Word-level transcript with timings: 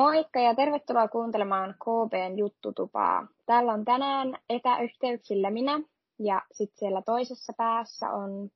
Moikka 0.00 0.40
ja 0.40 0.54
tervetuloa 0.54 1.08
kuuntelemaan 1.08 1.74
KPn 1.74 2.38
juttutupaa. 2.38 3.26
Täällä 3.46 3.72
on 3.72 3.84
tänään 3.84 4.38
etäyhteyksillä 4.48 5.50
minä 5.50 5.80
ja 6.18 6.42
sitten 6.52 6.78
siellä 6.78 7.02
toisessa 7.02 7.52
päässä 7.56 8.10
on 8.10 8.50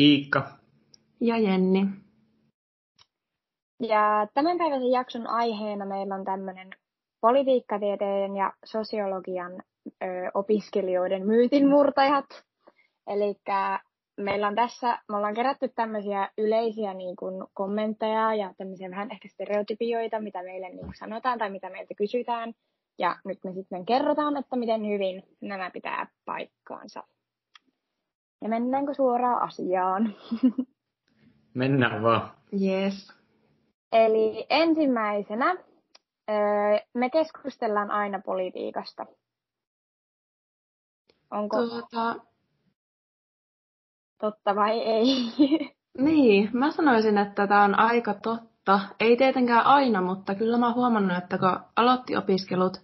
Iikka 0.00 0.42
ja 1.20 1.38
Jenni. 1.38 1.86
Ja 3.80 4.26
tämän 4.34 4.58
päivän 4.58 4.90
jakson 4.90 5.26
aiheena 5.26 5.86
meillä 5.86 6.14
on 6.14 6.24
tämmöinen 6.24 6.70
politiikkatieteen 7.20 8.36
ja 8.36 8.52
sosiologian 8.64 9.52
ö, 10.02 10.06
opiskelijoiden 10.34 11.26
myytinmurtajat. 11.26 12.44
Eli 13.06 13.34
meillä 14.22 14.48
on 14.48 14.54
tässä, 14.54 14.98
me 15.08 15.16
ollaan 15.16 15.34
kerätty 15.34 15.68
tämmöisiä 15.68 16.28
yleisiä 16.38 16.94
niin 16.94 17.16
kuin 17.16 17.44
kommentteja 17.54 18.34
ja 18.34 18.54
tämmöisiä 18.58 18.90
vähän 18.90 19.10
ehkä 19.10 19.28
stereotypioita, 19.28 20.20
mitä 20.20 20.42
meille 20.42 20.68
niin 20.68 20.84
kuin 20.84 20.94
sanotaan 20.94 21.38
tai 21.38 21.50
mitä 21.50 21.70
meiltä 21.70 21.94
kysytään. 21.94 22.52
Ja 22.98 23.16
nyt 23.24 23.38
me 23.44 23.52
sitten 23.52 23.86
kerrotaan, 23.86 24.36
että 24.36 24.56
miten 24.56 24.86
hyvin 24.86 25.22
nämä 25.40 25.70
pitää 25.70 26.06
paikkaansa. 26.24 27.02
Ja 28.42 28.48
mennäänkö 28.48 28.94
suoraan 28.94 29.42
asiaan? 29.42 30.14
Mennään 31.54 32.02
vaan. 32.02 32.30
Yes. 32.62 33.12
Eli 33.92 34.46
ensimmäisenä 34.50 35.56
me 36.94 37.10
keskustellaan 37.10 37.90
aina 37.90 38.20
politiikasta. 38.24 39.06
Onko 41.30 41.56
tuota... 41.56 42.31
totta 44.22 44.54
vai 44.54 44.78
ei? 44.78 45.16
Niin, 45.98 46.50
mä 46.52 46.70
sanoisin, 46.70 47.18
että 47.18 47.46
tämä 47.46 47.64
on 47.64 47.78
aika 47.78 48.14
totta. 48.14 48.80
Ei 49.00 49.16
tietenkään 49.16 49.66
aina, 49.66 50.02
mutta 50.02 50.34
kyllä 50.34 50.58
mä 50.58 50.66
oon 50.66 50.74
huomannut, 50.74 51.18
että 51.18 51.38
kun 51.38 51.58
aloitti 51.76 52.16
opiskelut, 52.16 52.80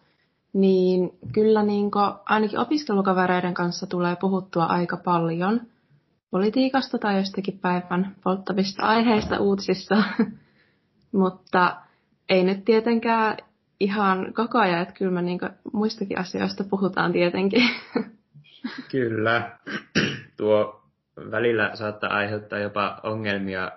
niin 0.52 1.10
kyllä 1.32 1.62
niin 1.62 1.90
ainakin 2.24 2.58
opiskelukavereiden 2.58 3.54
kanssa 3.54 3.86
tulee 3.86 4.16
puhuttua 4.16 4.64
aika 4.64 4.96
paljon 4.96 5.60
politiikasta 6.30 6.98
tai 6.98 7.16
jostakin 7.16 7.58
päivän 7.58 8.16
polttavista 8.24 8.82
aiheista 8.82 9.38
uutisissa. 9.38 10.02
mutta 11.22 11.76
ei 12.28 12.44
nyt 12.44 12.64
tietenkään 12.64 13.36
ihan 13.80 14.34
koko 14.34 14.58
ajan, 14.58 14.82
että 14.82 14.94
kyllä 14.94 15.12
me 15.12 15.22
niin 15.22 15.40
muistakin 15.72 16.18
asioista 16.18 16.64
puhutaan 16.64 17.12
tietenkin. 17.12 17.62
Kyllä. 18.90 19.58
Tuo 20.36 20.77
välillä 21.30 21.70
saattaa 21.74 22.10
aiheuttaa 22.10 22.58
jopa 22.58 23.00
ongelmia 23.02 23.72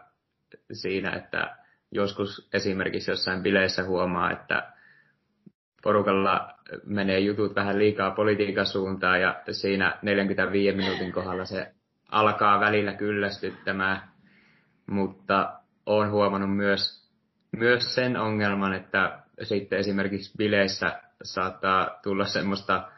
siinä, 0.73 1.11
että 1.11 1.55
joskus 1.91 2.49
esimerkiksi 2.53 3.11
jossain 3.11 3.43
bileissä 3.43 3.83
huomaa, 3.83 4.31
että 4.31 4.71
porukalla 5.83 6.53
menee 6.85 7.19
jutut 7.19 7.55
vähän 7.55 7.79
liikaa 7.79 8.11
politiikan 8.11 8.65
suuntaan 8.65 9.21
ja 9.21 9.43
siinä 9.51 9.97
45 10.01 10.77
minuutin 10.77 11.11
kohdalla 11.11 11.45
se 11.45 11.71
alkaa 12.11 12.59
välillä 12.59 12.93
kyllästyttämään, 12.93 14.01
mutta 14.87 15.53
olen 15.85 16.11
huomannut 16.11 16.55
myös, 16.55 17.09
myös 17.57 17.95
sen 17.95 18.17
ongelman, 18.17 18.73
että 18.73 19.19
sitten 19.43 19.79
esimerkiksi 19.79 20.37
bileissä 20.37 21.01
saattaa 21.23 21.99
tulla 22.03 22.25
semmoista 22.25 22.91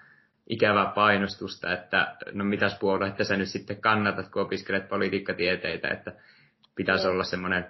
ikävää 0.49 0.91
painostusta, 0.95 1.73
että 1.73 2.15
no 2.31 2.43
mitäs 2.43 2.77
puoluetta 2.79 3.23
sä 3.23 3.37
nyt 3.37 3.49
sitten 3.49 3.81
kannatat, 3.81 4.29
kun 4.29 4.41
opiskelet 4.41 4.89
politiikkatieteitä, 4.89 5.87
että 5.87 6.11
pitäisi 6.75 7.07
olla 7.07 7.23
semmoinen 7.23 7.65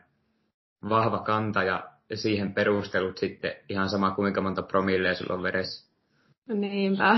vahva 0.90 1.20
kanta 1.20 1.64
ja 1.64 1.90
siihen 2.14 2.54
perustelut 2.54 3.18
sitten 3.18 3.56
ihan 3.70 3.90
sama 3.90 4.12
kuinka 4.12 4.42
monta 4.42 4.62
promilleja 4.62 5.16
sulla 5.16 5.34
on 5.34 5.44
veressä. 5.44 5.94
Niinpä. 6.48 7.18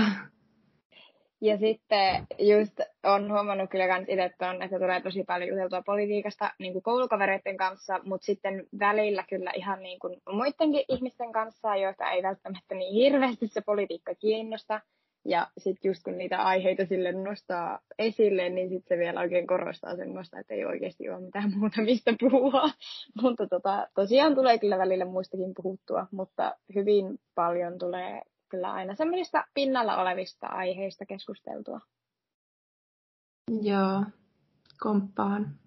Ja 1.40 1.58
sitten 1.58 2.26
just 2.38 2.80
on 3.02 3.32
huomannut 3.32 3.70
kyllä 3.70 3.88
kans 3.88 4.08
itse 4.08 4.30
ton, 4.38 4.62
että 4.62 4.78
tulee 4.78 5.00
tosi 5.00 5.24
paljon 5.24 5.48
juteltua 5.48 5.82
politiikasta 5.82 6.50
niin 6.58 6.72
kuin 6.72 6.82
koulukavereiden 6.82 7.56
kanssa, 7.56 8.00
mutta 8.04 8.24
sitten 8.24 8.66
välillä 8.78 9.24
kyllä 9.28 9.52
ihan 9.56 9.82
niin 9.82 9.98
kuin 9.98 10.22
muidenkin 10.32 10.84
ihmisten 10.88 11.32
kanssa, 11.32 11.76
joita 11.76 12.10
ei 12.10 12.22
välttämättä 12.22 12.74
niin 12.74 12.94
hirveästi 12.94 13.46
se 13.46 13.60
politiikka 13.60 14.14
kiinnosta. 14.14 14.80
Ja 15.28 15.46
sitten 15.58 15.88
just 15.88 16.02
kun 16.02 16.18
niitä 16.18 16.42
aiheita 16.42 16.86
sille 16.86 17.12
nostaa 17.12 17.78
esille, 17.98 18.48
niin 18.48 18.68
sitten 18.68 18.96
se 18.96 19.00
vielä 19.00 19.20
oikein 19.20 19.46
korostaa 19.46 19.96
semmoista, 19.96 20.38
että 20.38 20.54
ei 20.54 20.64
oikeasti 20.64 21.10
ole 21.10 21.20
mitään 21.20 21.52
muuta 21.56 21.82
mistä 21.82 22.14
puhua. 22.20 22.62
mutta 23.22 23.46
tota, 23.46 23.88
tosiaan 23.94 24.34
tulee 24.34 24.58
kyllä 24.58 24.78
välillä 24.78 25.04
muistakin 25.04 25.52
puhuttua, 25.62 26.06
mutta 26.10 26.56
hyvin 26.74 27.20
paljon 27.34 27.78
tulee 27.78 28.22
kyllä 28.48 28.72
aina 28.72 28.94
semmoisista 28.94 29.44
pinnalla 29.54 29.96
olevista 29.96 30.46
aiheista 30.46 31.06
keskusteltua. 31.06 31.80
Joo, 33.62 34.02
komppaan. 34.80 35.58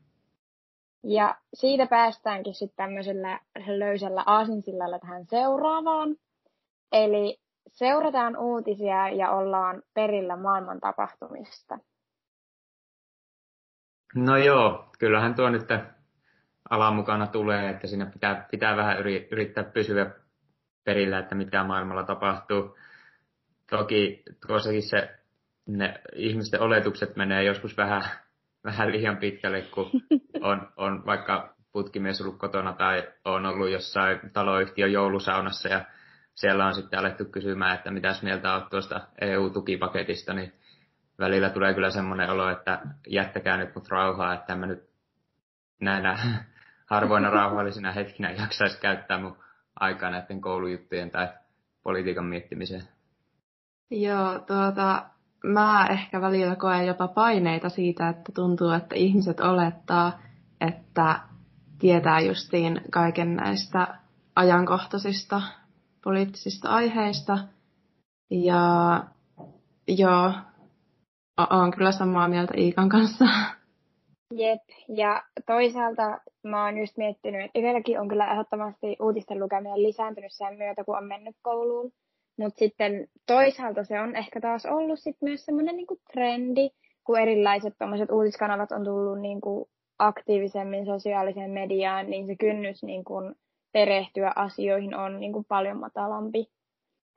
Ja 1.04 1.36
siitä 1.54 1.88
päästäänkin 1.88 2.54
sitten 2.54 2.78
tämmöisellä 2.78 3.40
löysällä 3.68 4.24
aasinsillalla 4.26 5.00
tähän 5.00 5.26
seuraavaan. 5.26 6.16
Eli 6.92 7.40
seurataan 7.72 8.38
uutisia 8.38 9.10
ja 9.10 9.32
ollaan 9.32 9.84
perillä 9.94 10.36
maailman 10.36 10.80
tapahtumista. 10.80 11.80
No 14.16 14.38
joo, 14.38 14.90
kyllähän 15.00 15.36
tuo 15.36 15.50
nyt 15.50 15.68
alan 16.70 16.96
mukana 16.96 17.28
tulee, 17.28 17.70
että 17.70 17.88
siinä 17.88 18.06
pitää, 18.06 18.48
pitää 18.52 18.78
vähän 18.78 18.98
yrittää 19.32 19.64
pysyä 19.64 20.12
perillä, 20.84 21.20
että 21.20 21.36
mitä 21.36 21.64
maailmalla 21.64 22.04
tapahtuu. 22.04 22.78
Toki 23.70 24.24
tuossakin 24.48 24.84
se, 24.84 25.20
ne 25.66 26.02
ihmisten 26.16 26.62
oletukset 26.62 27.16
menee 27.16 27.44
joskus 27.44 27.78
vähän, 27.78 28.04
vähän 28.64 28.92
liian 28.92 29.18
pitkälle, 29.18 29.62
kun 29.62 29.92
on, 30.42 30.68
on 30.78 31.06
vaikka 31.06 31.56
putkimies 31.72 32.22
ollut 32.22 32.38
kotona 32.38 32.74
tai 32.74 33.08
on 33.26 33.46
ollut 33.46 33.70
jossain 33.70 34.20
taloyhtiön 34.34 34.92
joulusaunassa 34.92 35.70
ja 35.70 35.86
siellä 36.40 36.66
on 36.66 36.74
sitten 36.74 37.00
alettu 37.00 37.26
kysymään, 37.26 37.76
että 37.76 37.92
mitäs 37.92 38.24
mieltä 38.24 38.54
olet 38.54 38.70
tuosta 38.70 39.02
EU-tukipaketista, 39.22 40.34
niin 40.34 40.54
välillä 41.20 41.50
tulee 41.50 41.74
kyllä 41.74 41.92
semmoinen 41.92 42.30
olo, 42.30 42.50
että 42.50 42.82
jättäkää 43.08 43.58
nyt 43.58 43.76
mut 43.76 43.88
rauhaa, 43.88 44.34
että 44.34 44.56
mä 44.56 44.66
nyt 44.66 44.90
näinä 45.82 46.20
harvoina 46.92 47.30
rauhallisina 47.30 47.92
hetkinä 47.92 48.32
jaksaisi 48.32 48.82
käyttää 48.82 49.20
mun 49.20 49.38
aikaa 49.80 50.10
näiden 50.10 50.42
koulujuttujen 50.42 51.12
tai 51.12 51.28
politiikan 51.84 52.26
miettimiseen. 52.26 52.84
Joo, 53.92 54.40
tuota, 54.40 55.06
mä 55.44 55.88
ehkä 55.88 56.22
välillä 56.22 56.56
koen 56.56 56.88
jopa 56.88 57.08
paineita 57.08 57.70
siitä, 57.70 58.10
että 58.10 58.32
tuntuu, 58.36 58.72
että 58.72 58.96
ihmiset 58.96 59.40
olettaa, 59.40 60.20
että 60.62 61.20
tietää 61.80 62.20
justiin 62.20 62.82
kaiken 62.92 63.36
näistä 63.36 63.88
ajankohtaisista 64.36 65.42
poliittisista 66.04 66.70
aiheista. 66.70 67.38
Ja 68.32 69.04
joo, 69.88 70.32
olen 71.50 71.72
kyllä 71.72 71.92
samaa 71.92 72.28
mieltä 72.28 72.54
Iikan 72.58 72.90
kanssa. 72.90 73.26
Jep, 74.34 74.62
ja 74.96 75.24
toisaalta 75.46 76.20
mä 76.44 76.66
oon 76.66 76.78
just 76.78 76.98
miettinyt, 76.98 77.46
että 77.46 77.60
itselläkin 77.60 78.00
on 78.00 78.08
kyllä 78.08 78.32
ehdottomasti 78.32 78.96
uutisten 79.02 79.40
lukeminen 79.40 79.84
lisääntynyt 79.84 80.32
sen 80.34 80.58
myötä, 80.58 80.84
kun 80.84 80.98
on 80.98 81.08
mennyt 81.08 81.36
kouluun. 81.42 81.92
Mutta 82.38 82.60
sitten 82.60 83.08
toisaalta 83.28 83.84
se 83.84 84.00
on 84.00 84.16
ehkä 84.16 84.42
taas 84.42 84.66
ollut 84.66 85.00
sit 85.00 85.18
myös 85.22 85.46
semmoinen 85.46 85.76
niinku 85.76 86.00
trendi, 86.14 86.70
kun 87.04 87.20
erilaiset 87.20 87.74
uutiskanavat 88.12 88.72
on 88.72 88.84
tullut 88.84 89.20
niinku 89.20 89.70
aktiivisemmin 90.00 90.86
sosiaaliseen 90.86 91.52
mediaan, 91.52 92.10
niin 92.10 92.28
se 92.28 92.36
kynnys 92.36 92.84
niinku 92.84 93.14
perehtyä 93.72 94.32
asioihin 94.36 94.96
on 94.96 95.20
niinku 95.20 95.46
paljon 95.48 95.78
matalampi. 95.78 96.46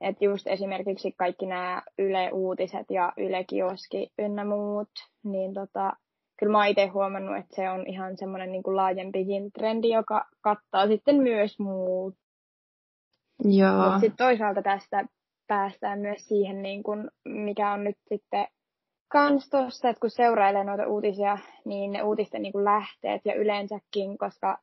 Et 0.01 0.21
just 0.21 0.47
esimerkiksi 0.47 1.11
kaikki 1.17 1.45
nämä 1.45 1.81
Yle 1.99 2.31
Uutiset 2.31 2.85
ja 2.89 3.13
Yle 3.17 3.43
Kioski 3.43 4.11
ynnä 4.19 4.45
muut, 4.45 4.89
niin 5.23 5.53
tota, 5.53 5.93
kyllä 6.39 6.51
mä 6.51 6.65
itse 6.65 6.85
huomannut, 6.87 7.37
että 7.37 7.55
se 7.55 7.69
on 7.69 7.87
ihan 7.87 8.17
semmoinen 8.17 8.51
niin 8.51 8.63
laajempikin 8.65 9.51
trendi, 9.51 9.89
joka 9.89 10.25
kattaa 10.41 10.87
sitten 10.87 11.15
myös 11.15 11.59
muut. 11.59 12.15
Joo. 13.43 13.83
Mutta 13.83 13.99
sitten 13.99 14.25
toisaalta 14.25 14.61
tästä 14.61 15.05
päästään 15.47 15.99
myös 15.99 16.27
siihen, 16.27 16.61
niin 16.61 16.83
kuin, 16.83 17.11
mikä 17.25 17.71
on 17.71 17.83
nyt 17.83 17.97
sitten 18.09 18.47
kans 19.11 19.49
tuossa, 19.49 19.89
että 19.89 19.99
kun 19.99 20.09
seurailee 20.09 20.63
noita 20.63 20.87
uutisia, 20.87 21.37
niin 21.65 21.91
ne 21.91 22.03
uutisten 22.03 22.41
niin 22.41 22.53
kuin 22.53 22.65
lähteet 22.65 23.21
ja 23.25 23.33
yleensäkin, 23.33 24.17
koska 24.17 24.57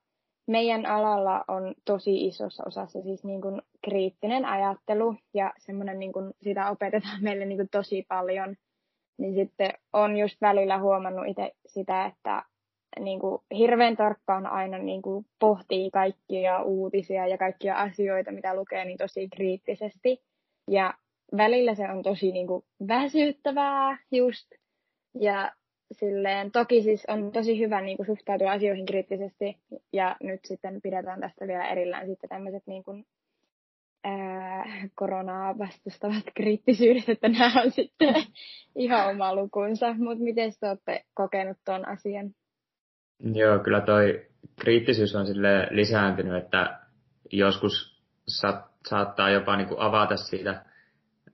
meidän 0.50 0.86
alalla 0.86 1.44
on 1.48 1.74
tosi 1.84 2.26
isossa 2.26 2.64
osassa 2.66 3.02
siis 3.02 3.24
niin 3.24 3.40
kuin 3.40 3.62
kriittinen 3.84 4.44
ajattelu 4.44 5.16
ja 5.34 5.52
semmoinen 5.58 5.98
niin 5.98 6.12
kuin 6.12 6.32
sitä 6.42 6.70
opetetaan 6.70 7.22
meille 7.24 7.44
niin 7.44 7.58
kuin 7.58 7.68
tosi 7.68 8.04
paljon– 8.08 8.56
niin 9.20 9.34
sitten 9.34 9.72
on 9.92 10.16
just 10.16 10.40
välillä 10.40 10.78
huomannut 10.78 11.26
itse 11.28 11.52
sitä, 11.66 12.06
että 12.06 12.44
niin 13.00 13.20
kuin, 13.20 13.42
hirveän 13.56 13.96
tarkkaan 13.96 14.46
aina 14.46 14.78
niin 14.78 15.02
kuin, 15.02 15.26
pohtii 15.38 15.90
kaikkia 15.90 16.62
uutisia 16.62 17.26
ja 17.26 17.38
kaikkia 17.38 17.76
asioita, 17.76 18.32
mitä 18.32 18.54
lukee, 18.54 18.84
niin 18.84 18.98
tosi 18.98 19.28
kriittisesti. 19.28 20.22
Ja 20.70 20.94
välillä 21.36 21.74
se 21.74 21.90
on 21.90 22.02
tosi 22.02 22.32
niin 22.32 22.46
kuin, 22.46 22.64
väsyttävää 22.88 23.98
just. 24.12 24.46
Ja 25.20 25.52
silleen, 25.92 26.50
toki 26.50 26.82
siis 26.82 27.04
on 27.08 27.32
tosi 27.32 27.58
hyvä 27.58 27.80
niin 27.80 27.96
kuin, 27.96 28.06
suhtautua 28.06 28.52
asioihin 28.52 28.86
kriittisesti. 28.86 29.58
Ja 29.92 30.16
nyt 30.22 30.40
sitten 30.44 30.80
pidetään 30.82 31.20
tästä 31.20 31.46
vielä 31.46 31.68
erillään 31.68 32.06
sitten 32.06 32.30
tämmöiset 32.30 32.62
niin 32.66 32.84
kuin, 32.84 33.06
ää, 34.04 34.64
koronaa 34.94 35.58
vastustavat 35.58 36.24
kriittisyydet, 36.36 37.08
että 37.08 37.28
nämä 37.28 37.62
on 37.64 37.70
sitten 37.70 38.14
ihan 38.76 39.10
oma 39.10 39.34
lukunsa. 39.34 39.94
Mutta 39.98 40.24
miten 40.24 40.52
te 40.60 40.68
olette 40.68 41.04
kokenut 41.14 41.58
tuon 41.64 41.88
asian? 41.88 42.30
Joo, 43.34 43.58
kyllä 43.58 43.80
toi 43.80 44.26
kriittisyys 44.60 45.14
on 45.14 45.26
sille 45.26 45.68
lisääntynyt, 45.70 46.44
että 46.44 46.78
joskus 47.32 48.02
sa- 48.28 48.68
saattaa 48.88 49.30
jopa 49.30 49.56
niin 49.56 49.68
kuin 49.68 49.80
avata 49.80 50.16
siitä 50.16 50.64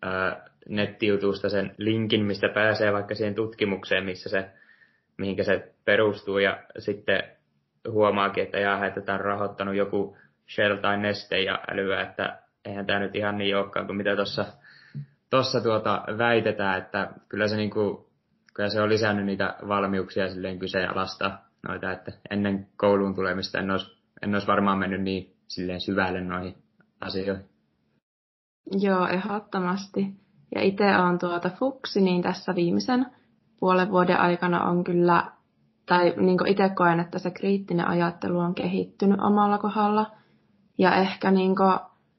ää, 0.03 0.47
nettijutusta 0.69 1.49
sen 1.49 1.75
linkin, 1.79 2.25
mistä 2.25 2.49
pääsee 2.49 2.93
vaikka 2.93 3.15
siihen 3.15 3.35
tutkimukseen, 3.35 4.05
missä 4.05 4.29
se, 4.29 4.51
mihinkä 5.19 5.43
se 5.45 5.75
perustuu, 5.85 6.39
ja 6.39 6.63
sitten 6.79 7.23
huomaakin, 7.91 8.45
että 8.45 8.59
jaa, 8.59 8.87
että 8.87 9.01
tämä 9.01 9.19
on 9.19 9.25
rahoittanut 9.25 9.75
joku 9.75 10.17
Shell 10.55 10.77
tai 10.77 10.99
Neste 10.99 11.43
ja 11.43 11.59
älyä, 11.71 12.03
että 12.03 12.43
eihän 12.65 12.87
tämä 12.87 12.99
nyt 12.99 13.17
ihan 13.17 13.39
niin 13.39 13.57
olekaan 13.57 13.87
kuin 13.87 13.97
mitä 13.97 14.17
tuossa 14.17 14.45
tossa 15.31 15.61
tuota 15.61 16.05
väitetään, 16.19 16.79
että 16.79 17.11
kyllä 17.29 17.49
se, 17.49 17.57
niinku, 17.57 18.11
kyllä 18.55 18.69
se 18.69 18.81
on 18.81 18.89
lisännyt 18.89 19.27
niitä 19.27 19.55
valmiuksia 19.69 20.29
silleen 20.29 20.59
kyseenalaistaa 20.59 21.49
noita, 21.69 21.93
että 21.93 22.13
ennen 22.31 22.69
kouluun 22.77 23.15
tulemista 23.15 23.59
en 23.59 23.71
olisi, 23.71 23.99
en 24.23 24.35
olisi 24.35 24.47
varmaan 24.47 24.79
mennyt 24.79 25.03
niin 25.03 25.37
silleen 25.49 25.81
syvälle 25.81 26.21
noihin 26.21 26.55
asioihin. 27.01 27.45
Joo, 28.81 29.07
ehdottomasti. 29.07 30.26
Ja 30.55 30.63
itse 30.63 30.97
on 30.97 31.19
tuota 31.19 31.51
fuksi, 31.51 32.01
niin 32.01 32.23
tässä 32.23 32.55
viimeisen 32.55 33.07
puolen 33.61 33.91
vuoden 33.91 34.21
aikana 34.21 34.65
on 34.65 34.85
kyllä, 34.85 35.25
tai 35.87 36.15
niin 36.17 36.47
itse 36.47 36.69
koen, 36.69 37.01
että 37.01 37.19
se 37.19 37.31
kriittinen 37.31 37.89
ajattelu 37.89 38.39
on 38.39 38.55
kehittynyt 38.55 39.21
omalla 39.21 39.59
kohdalla. 39.59 40.11
Ja 40.79 40.95
ehkä 40.95 41.31
niin 41.31 41.55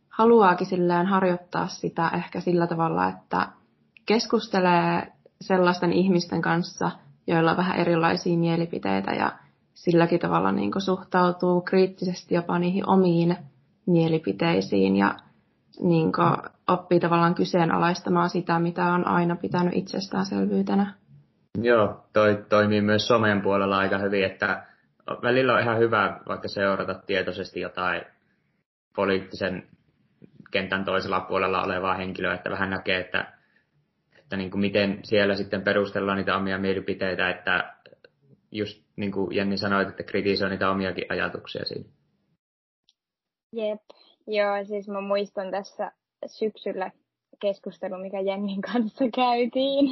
haluaakin 0.09 0.67
silleen 0.67 1.05
harjoittaa 1.05 1.67
sitä 1.67 2.09
ehkä 2.09 2.39
sillä 2.39 2.67
tavalla, 2.67 3.07
että 3.07 3.47
keskustelee 4.05 5.13
sellaisten 5.41 5.93
ihmisten 5.93 6.41
kanssa, 6.41 6.91
joilla 7.27 7.51
on 7.51 7.57
vähän 7.57 7.77
erilaisia 7.79 8.37
mielipiteitä 8.37 9.11
ja 9.11 9.31
silläkin 9.73 10.19
tavalla 10.19 10.51
niin 10.51 10.71
suhtautuu 10.77 11.61
kriittisesti 11.61 12.35
jopa 12.35 12.59
niihin 12.59 12.89
omiin 12.89 13.37
mielipiteisiin 13.85 14.95
ja 14.95 15.15
niin 15.81 16.11
oppii 16.67 16.99
tavallaan 16.99 17.35
kyseenalaistamaan 17.35 18.29
sitä, 18.29 18.59
mitä 18.59 18.85
on 18.85 19.07
aina 19.07 19.35
pitänyt 19.35 19.73
itsestäänselvyytenä. 19.75 20.93
Joo, 21.61 22.03
toi 22.13 22.45
toimii 22.49 22.81
myös 22.81 23.07
somen 23.07 23.41
puolella 23.41 23.77
aika 23.77 23.97
hyvin, 23.97 24.23
että 24.25 24.67
välillä 25.21 25.53
on 25.53 25.61
ihan 25.61 25.79
hyvä 25.79 26.19
vaikka 26.27 26.47
seurata 26.47 26.93
tietoisesti 26.93 27.59
jotain 27.59 28.01
poliittisen 28.95 29.67
kentän 30.51 30.85
toisella 30.85 31.19
puolella 31.19 31.63
olevaa 31.63 31.93
henkilöä, 31.93 32.33
että 32.33 32.49
vähän 32.49 32.69
näkee, 32.69 32.99
että, 32.99 33.33
että 34.17 34.37
niin 34.37 34.51
kuin 34.51 34.61
miten 34.61 34.99
siellä 35.03 35.35
sitten 35.35 35.61
perustellaan 35.61 36.17
niitä 36.17 36.37
omia 36.37 36.57
mielipiteitä, 36.57 37.29
että 37.29 37.73
just 38.51 38.83
niin 38.95 39.11
kuin 39.11 39.35
Jenni 39.35 39.57
sanoi, 39.57 39.87
että 39.87 40.03
kritisoi 40.03 40.49
niitä 40.49 40.69
omiakin 40.69 41.05
ajatuksia 41.09 41.65
siinä. 41.65 41.89
Jep, 43.53 43.81
joo, 44.27 44.65
siis 44.65 44.87
mä 44.87 45.01
muistan 45.01 45.51
tässä 45.51 45.91
syksyllä 46.25 46.91
keskustelu, 47.41 47.97
mikä 47.97 48.19
Jennin 48.19 48.61
kanssa 48.61 49.05
käytiin, 49.15 49.85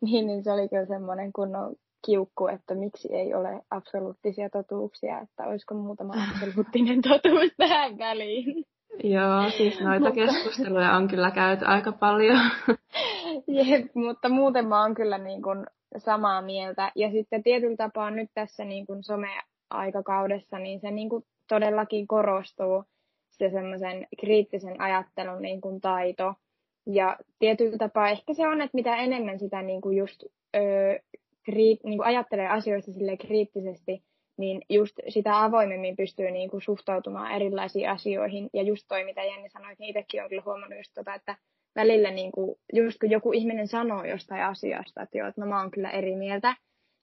niin, 0.00 0.26
niin 0.26 0.44
se 0.44 0.52
oli 0.52 0.68
kyllä 0.68 0.86
semmoinen 0.86 1.32
kunnon 1.32 1.76
kiukku, 2.06 2.46
että 2.46 2.74
miksi 2.74 3.14
ei 3.14 3.34
ole 3.34 3.62
absoluuttisia 3.70 4.50
totuuksia, 4.50 5.20
että 5.20 5.44
olisiko 5.44 5.74
muutama 5.74 6.12
absoluuttinen 6.32 7.02
totuus 7.02 7.52
tähän 7.56 7.98
väliin. 7.98 8.64
Joo, 9.04 9.50
siis 9.56 9.80
noita 9.80 10.10
keskusteluja 10.10 10.96
on 10.96 11.08
kyllä 11.08 11.30
käyty 11.30 11.64
aika 11.64 11.92
paljon. 11.92 12.40
Jep, 13.46 13.94
mutta 13.94 14.28
muuten 14.28 14.68
mä 14.68 14.82
oon 14.82 14.94
kyllä 14.94 15.18
niin 15.18 15.42
kuin 15.42 15.66
samaa 15.98 16.42
mieltä. 16.42 16.92
Ja 16.94 17.10
sitten 17.10 17.42
tietyllä 17.42 17.76
tapaa 17.76 18.10
nyt 18.10 18.30
tässä 18.34 18.64
niin 18.64 18.86
kuin 18.86 19.02
some-aikakaudessa, 19.02 20.58
niin 20.58 20.80
se 20.80 20.90
niin 20.90 21.08
kuin 21.08 21.24
todellakin 21.48 22.06
korostuu 22.06 22.84
se 23.38 23.50
semmoisen 23.50 24.06
kriittisen 24.20 24.80
ajattelun 24.80 25.42
niin 25.42 25.60
kuin 25.60 25.80
taito. 25.80 26.34
Ja 26.86 27.16
tietyllä 27.38 27.78
tapaa 27.78 28.08
ehkä 28.08 28.34
se 28.34 28.48
on, 28.48 28.60
että 28.60 28.76
mitä 28.76 28.96
enemmän 28.96 29.38
sitä 29.38 29.62
niin 29.62 29.80
kuin 29.80 29.96
just 29.96 30.24
öö, 30.56 30.98
kriit, 31.42 31.84
niin 31.84 31.98
kuin 31.98 32.06
ajattelee 32.06 32.48
asioista 32.48 32.92
sille 32.92 33.16
kriittisesti, 33.16 34.02
niin 34.36 34.62
just 34.70 34.94
sitä 35.08 35.44
avoimemmin 35.44 35.96
pystyy 35.96 36.30
niin 36.30 36.50
kuin 36.50 36.62
suhtautumaan 36.62 37.32
erilaisiin 37.32 37.90
asioihin. 37.90 38.50
Ja 38.52 38.62
just 38.62 38.84
toi, 38.88 39.04
mitä 39.04 39.24
Jenni 39.24 39.48
sanoi, 39.48 39.74
niin 39.78 39.88
itsekin 39.88 40.20
olen 40.20 40.30
kyllä 40.30 40.42
huomannut 40.46 40.78
just 40.78 40.92
tota, 40.94 41.14
että 41.14 41.36
välillä 41.74 42.10
niin 42.10 42.32
kuin, 42.32 42.56
just 42.72 42.98
kun 43.00 43.10
joku 43.10 43.32
ihminen 43.32 43.68
sanoo 43.68 44.04
jostain 44.04 44.44
asiasta, 44.44 45.02
että 45.02 45.18
joo, 45.18 45.28
että 45.28 45.40
no 45.40 45.46
mä 45.46 45.60
oon 45.60 45.70
kyllä 45.70 45.90
eri 45.90 46.16
mieltä, 46.16 46.56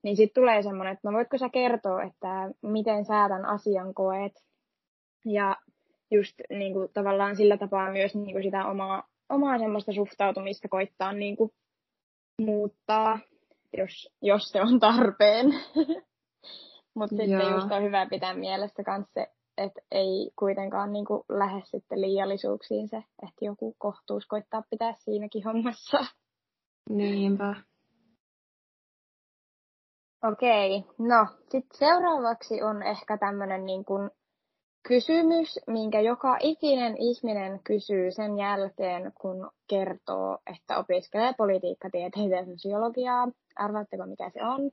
niin 0.03 0.15
sitten 0.15 0.41
tulee 0.41 0.61
semmoinen, 0.61 0.93
että 0.93 1.09
no 1.09 1.17
voitko 1.17 1.37
sä 1.37 1.49
kertoa, 1.49 2.03
että 2.03 2.51
miten 2.61 3.05
sä 3.05 3.13
tämän 3.29 3.45
asian 3.45 3.93
koet. 3.93 4.33
Ja 5.25 5.55
just 6.11 6.35
niin 6.49 6.73
kuin, 6.73 6.89
tavallaan 6.93 7.35
sillä 7.35 7.57
tapaa 7.57 7.91
myös 7.91 8.15
niin 8.15 8.31
kuin 8.31 8.43
sitä 8.43 8.65
omaa, 8.65 9.03
omaa 9.29 9.59
semmoista 9.59 9.93
suhtautumista 9.93 10.67
koittaa 10.67 11.13
niin 11.13 11.37
kuin, 11.37 11.51
muuttaa, 12.41 13.19
jos, 13.77 14.09
jos 14.21 14.49
se 14.49 14.61
on 14.61 14.79
tarpeen. 14.79 15.45
Mutta 16.95 17.15
sitten 17.15 17.51
just 17.51 17.71
on 17.71 17.83
hyvä 17.83 18.07
pitää 18.09 18.33
mielessä 18.33 18.83
myös 18.87 19.07
se, 19.13 19.27
että 19.57 19.81
ei 19.91 20.31
kuitenkaan 20.39 20.93
niin 20.93 21.05
kuin 21.05 21.23
lähde 21.29 21.61
sitten 21.65 22.01
liiallisuuksiin 22.01 22.87
se, 22.87 22.97
että 22.97 23.45
joku 23.45 23.75
kohtuus 23.77 24.27
koittaa 24.27 24.63
pitää 24.69 24.93
siinäkin 24.97 25.43
hommassa. 25.43 25.97
Niinpä. 26.89 27.55
Okei, 30.23 30.83
no 30.99 31.27
sitten 31.49 31.77
seuraavaksi 31.77 32.61
on 32.61 32.83
ehkä 32.83 33.17
tämmöinen 33.17 33.65
niin 33.65 33.85
kuin 33.85 34.11
kysymys, 34.87 35.59
minkä 35.67 35.99
joka 35.99 36.37
ikinen 36.39 36.97
ihminen 36.97 37.59
kysyy 37.63 38.11
sen 38.11 38.37
jälkeen, 38.37 39.11
kun 39.21 39.51
kertoo, 39.67 40.37
että 40.53 40.77
opiskelee 40.77 41.33
politiikkatieteitä 41.37 42.35
ja 42.35 42.45
sosiologiaa. 42.45 43.27
Arvaatteko, 43.55 44.05
mikä 44.05 44.29
se 44.29 44.43
on? 44.43 44.71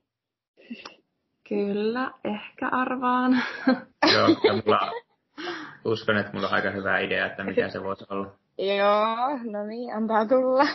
Kyllä, 1.49 2.11
ehkä 2.23 2.67
arvaan. 2.67 3.31
Joo, 4.13 4.27
ja 4.43 4.53
mulla, 4.53 4.91
uskon, 5.93 6.17
että 6.17 6.33
mulla 6.33 6.47
on 6.47 6.53
aika 6.53 6.71
hyvä 6.71 6.99
idea, 6.99 7.25
että 7.25 7.43
mikä 7.43 7.69
se 7.69 7.83
voisi 7.83 8.05
olla. 8.09 8.31
Joo, 8.57 9.51
no 9.51 9.63
niin, 9.67 9.95
antaa 9.95 10.25
tulla. 10.25 10.67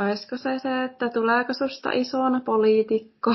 Olisiko 0.00 0.36
se 0.36 0.58
se, 0.58 0.84
että 0.84 1.08
tuleeko 1.08 1.52
susta 1.52 1.90
isona 1.92 2.40
poliitikko? 2.44 3.34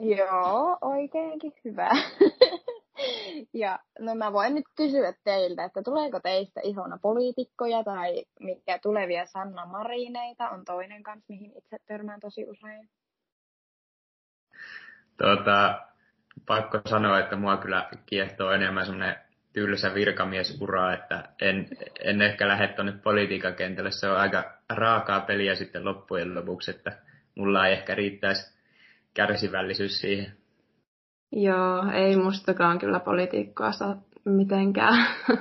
Joo, 0.00 0.78
oikeinkin 0.80 1.52
hyvä. 1.64 1.90
ja 3.54 3.78
no 3.98 4.14
mä 4.14 4.32
voin 4.32 4.54
nyt 4.54 4.64
kysyä 4.76 5.12
teiltä, 5.24 5.64
että 5.64 5.82
tuleeko 5.82 6.20
teistä 6.20 6.60
isona 6.64 6.98
poliitikkoja 7.02 7.84
tai 7.84 8.24
mikä 8.40 8.78
tulevia 8.78 9.26
Sanna 9.26 9.66
Marineita 9.66 10.50
on 10.50 10.64
toinen 10.64 11.02
kanssa, 11.02 11.24
mihin 11.28 11.52
itse 11.56 11.76
törmään 11.86 12.20
tosi 12.20 12.44
usein. 12.44 12.88
Tuota, 15.18 15.80
pakko 16.46 16.80
sanoa, 16.88 17.18
että 17.18 17.36
mua 17.36 17.56
kyllä 17.56 17.88
kiehtoo 18.06 18.50
enemmän 18.50 18.86
semmoinen 18.86 19.16
tylsä 19.52 19.94
virkamiesura, 19.94 20.94
että 20.94 21.28
en, 21.40 21.68
en 22.04 22.22
ehkä 22.22 22.48
lähde 22.48 22.68
tuonne 22.68 22.92
politiikan 22.92 23.54
kentälle. 23.54 23.90
Se 23.90 24.08
on 24.08 24.16
aika 24.16 24.54
raakaa 24.68 25.20
peliä 25.20 25.54
sitten 25.54 25.84
loppujen 25.84 26.34
lopuksi, 26.34 26.70
että 26.70 26.98
mulla 27.34 27.66
ei 27.66 27.72
ehkä 27.72 27.94
riittäisi 27.94 28.58
kärsivällisyys 29.14 30.00
siihen. 30.00 30.39
Joo, 31.32 31.92
ei 31.94 32.16
mustakaan 32.16 32.78
kyllä 32.78 33.00
politiikkaa 33.00 33.72
saa 33.72 34.02
mitenkään. 34.24 35.06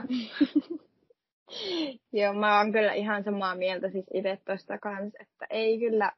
Joo, 2.14 2.34
mä 2.34 2.58
oon 2.58 2.72
kyllä 2.72 2.94
ihan 2.94 3.24
samaa 3.24 3.56
mieltä 3.56 3.90
siis 3.90 4.06
itse 4.14 4.38
tuosta 4.46 4.78
kanssa, 4.78 5.18
että 5.22 5.46
ei 5.50 5.80
kyllä 5.80 6.12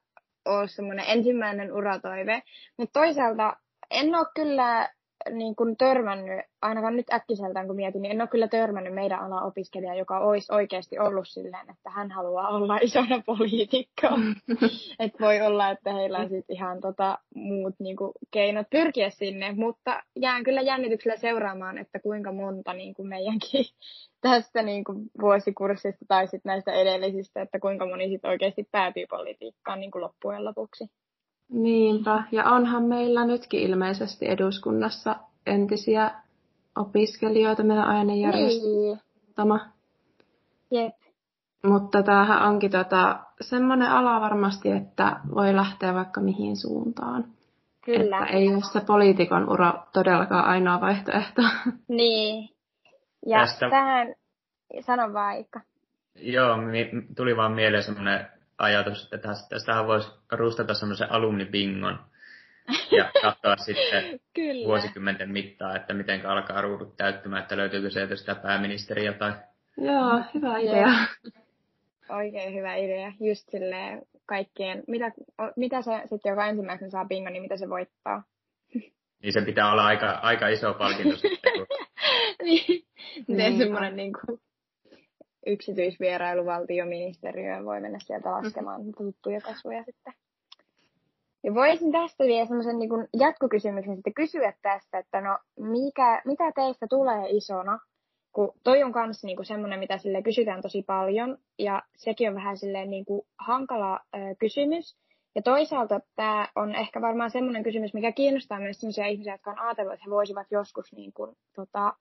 ole 0.45 0.67
semmoinen 0.67 1.05
ensimmäinen 1.07 1.73
uratoive. 1.73 2.41
Mutta 2.77 2.99
toisaalta 2.99 3.53
en 3.91 4.15
ole 4.15 4.25
kyllä 4.35 4.89
niin 5.29 5.55
kuin 5.55 5.77
törmännyt, 5.77 6.45
ainakaan 6.61 6.95
nyt 6.95 7.13
äkkiseltään 7.13 7.67
kun 7.67 7.75
mietin, 7.75 8.01
niin 8.01 8.11
en 8.11 8.21
ole 8.21 8.27
kyllä 8.27 8.47
törmännyt 8.47 8.93
meidän 8.93 9.19
alan 9.19 9.43
opiskelija, 9.43 9.95
joka 9.95 10.19
olisi 10.19 10.53
oikeasti 10.53 10.99
ollut 10.99 11.27
silleen, 11.27 11.69
että 11.69 11.89
hän 11.89 12.11
haluaa 12.11 12.47
olla 12.47 12.77
isona 12.81 13.21
poliitikko. 13.25 14.07
että 14.99 15.17
voi 15.19 15.41
olla, 15.41 15.69
että 15.69 15.93
heillä 15.93 16.17
on 16.17 16.29
sitten 16.29 16.55
ihan 16.55 16.81
tota, 16.81 17.17
muut 17.35 17.75
niin 17.79 17.95
kuin, 17.95 18.11
keinot 18.31 18.67
pyrkiä 18.69 19.09
sinne, 19.09 19.53
mutta 19.53 20.03
jään 20.15 20.43
kyllä 20.43 20.61
jännityksellä 20.61 21.17
seuraamaan, 21.17 21.77
että 21.77 21.99
kuinka 21.99 22.31
monta 22.31 22.73
niin 22.73 22.93
kuin 22.93 23.07
meidänkin 23.07 23.65
tästä 24.21 24.61
niin 24.61 24.83
kuin, 24.83 25.09
vuosikurssista 25.21 26.05
tai 26.07 26.27
sitten 26.27 26.49
näistä 26.49 26.71
edellisistä, 26.71 27.41
että 27.41 27.59
kuinka 27.59 27.85
moni 27.85 28.09
sitten 28.09 28.31
oikeasti 28.31 28.67
päätyy 28.71 29.05
politiikkaan 29.09 29.79
niin 29.79 29.91
kuin 29.91 30.01
loppujen 30.01 30.45
lopuksi. 30.45 30.87
Niinpä, 31.51 32.23
ja 32.31 32.43
onhan 32.43 32.83
meillä 32.83 33.25
nytkin 33.25 33.59
ilmeisesti 33.59 34.29
eduskunnassa 34.29 35.15
entisiä 35.45 36.11
opiskelijoita 36.75 37.63
meidän 37.63 37.85
ainejärjestelmä. 37.85 39.69
Niin. 40.71 40.83
Jep. 40.83 40.95
Mutta 41.63 42.03
tämähän 42.03 42.47
onkin 42.49 42.71
tota, 42.71 43.19
semmoinen 43.41 43.91
ala 43.91 44.21
varmasti, 44.21 44.71
että 44.71 45.19
voi 45.35 45.55
lähteä 45.55 45.93
vaikka 45.93 46.21
mihin 46.21 46.57
suuntaan. 46.57 47.25
Kyllä. 47.85 48.19
Että 48.19 48.33
ei 48.33 48.53
ole 48.53 48.61
se 48.73 48.81
poliitikon 48.87 49.49
ura 49.49 49.73
todellakaan 49.93 50.45
ainoa 50.45 50.81
vaihtoehto. 50.81 51.41
Niin. 51.87 52.49
Ja 53.25 53.39
Tästä... 53.39 53.69
tähän, 53.69 54.15
sano 54.79 55.13
vaikka. 55.13 55.61
Joo, 56.15 56.57
tuli 57.17 57.37
vaan 57.37 57.51
mieleen 57.51 57.83
semmoinen 57.83 58.27
ajatus, 58.61 59.03
että 59.13 59.27
tästähän 59.49 59.87
voisi 59.87 60.11
rustata 60.31 60.73
semmoisen 60.73 61.11
alumnibingon 61.11 61.99
ja 62.97 63.11
katsoa 63.21 63.55
sitten 63.55 64.19
Kyllä. 64.33 64.67
vuosikymmenten 64.67 65.31
mittaan, 65.31 65.75
että 65.75 65.93
miten 65.93 66.25
alkaa 66.25 66.61
ruudut 66.61 66.97
täyttymään, 66.97 67.41
että 67.41 67.57
löytyykö 67.57 67.89
sieltä 67.89 68.15
sitä 68.15 68.35
pääministeriä 68.35 69.13
tai... 69.13 69.33
Joo, 69.77 70.21
hyvä 70.33 70.57
idea. 70.57 70.89
Oikein 72.09 72.53
hyvä 72.53 72.75
idea. 72.75 73.13
Just 73.19 73.49
silleen 73.49 74.01
kaikkien, 74.25 74.83
mitä, 74.87 75.11
mitä 75.55 75.81
se 75.81 75.91
sitten 76.01 76.29
joka 76.29 76.47
ensimmäisenä 76.47 76.91
saa 76.91 77.05
bingon, 77.05 77.33
niin 77.33 77.43
mitä 77.43 77.57
se 77.57 77.69
voittaa? 77.69 78.23
Niin 79.23 79.33
se 79.33 79.41
pitää 79.41 79.71
olla 79.71 79.85
aika, 79.85 80.09
aika 80.09 80.47
iso 80.47 80.73
palkinto 80.73 81.17
sitten. 81.17 81.51
Kun... 81.53 81.67
niin, 82.43 82.83
niin. 83.27 83.57
semmoinen 83.57 83.95
niin 83.95 84.13
kuin, 84.13 84.39
yksityisvierailu 85.45 86.45
valtioministeriöön 86.45 87.65
voi 87.65 87.81
mennä 87.81 87.99
sieltä 87.99 88.31
laskemaan 88.31 88.85
mm. 88.85 88.91
tuttuja 88.97 89.41
kasvoja 89.41 89.83
sitten. 89.83 90.13
Ja 91.43 91.53
voisin 91.53 91.91
tästä 91.91 92.23
vielä 92.23 92.45
semmoisen 92.45 92.79
niin 92.79 92.89
jatkokysymyksen 93.19 93.95
sitten 93.95 94.13
kysyä 94.13 94.53
tästä, 94.61 94.97
että 94.97 95.21
no 95.21 95.37
mikä, 95.59 96.21
mitä 96.25 96.51
teistä 96.55 96.87
tulee 96.89 97.29
isona, 97.29 97.79
kun 98.31 98.53
toi 98.63 98.83
on 98.83 98.91
myös 98.95 99.23
niin 99.23 99.45
semmoinen, 99.45 99.79
mitä 99.79 99.97
sille 99.97 100.21
kysytään 100.21 100.61
tosi 100.61 100.83
paljon, 100.83 101.37
ja 101.59 101.83
sekin 101.97 102.29
on 102.29 102.35
vähän 102.35 102.57
silleen 102.57 102.89
niin 102.89 103.05
kuin 103.05 103.21
hankala 103.39 103.99
ö, 104.15 104.17
kysymys. 104.39 104.97
Ja 105.35 105.41
toisaalta 105.41 105.99
tämä 106.15 106.47
on 106.55 106.75
ehkä 106.75 107.01
varmaan 107.01 107.31
semmoinen 107.31 107.63
kysymys, 107.63 107.93
mikä 107.93 108.11
kiinnostaa 108.11 108.59
myös 108.59 108.79
sellaisia 108.79 109.05
ihmisiä, 109.05 109.33
jotka 109.33 109.51
on 109.51 109.59
ajatellut, 109.59 109.93
että 109.93 110.05
he 110.05 110.11
voisivat 110.11 110.47
joskus 110.51 110.93
niin 110.93 111.13
kuin, 111.13 111.35
tota, 111.55 111.93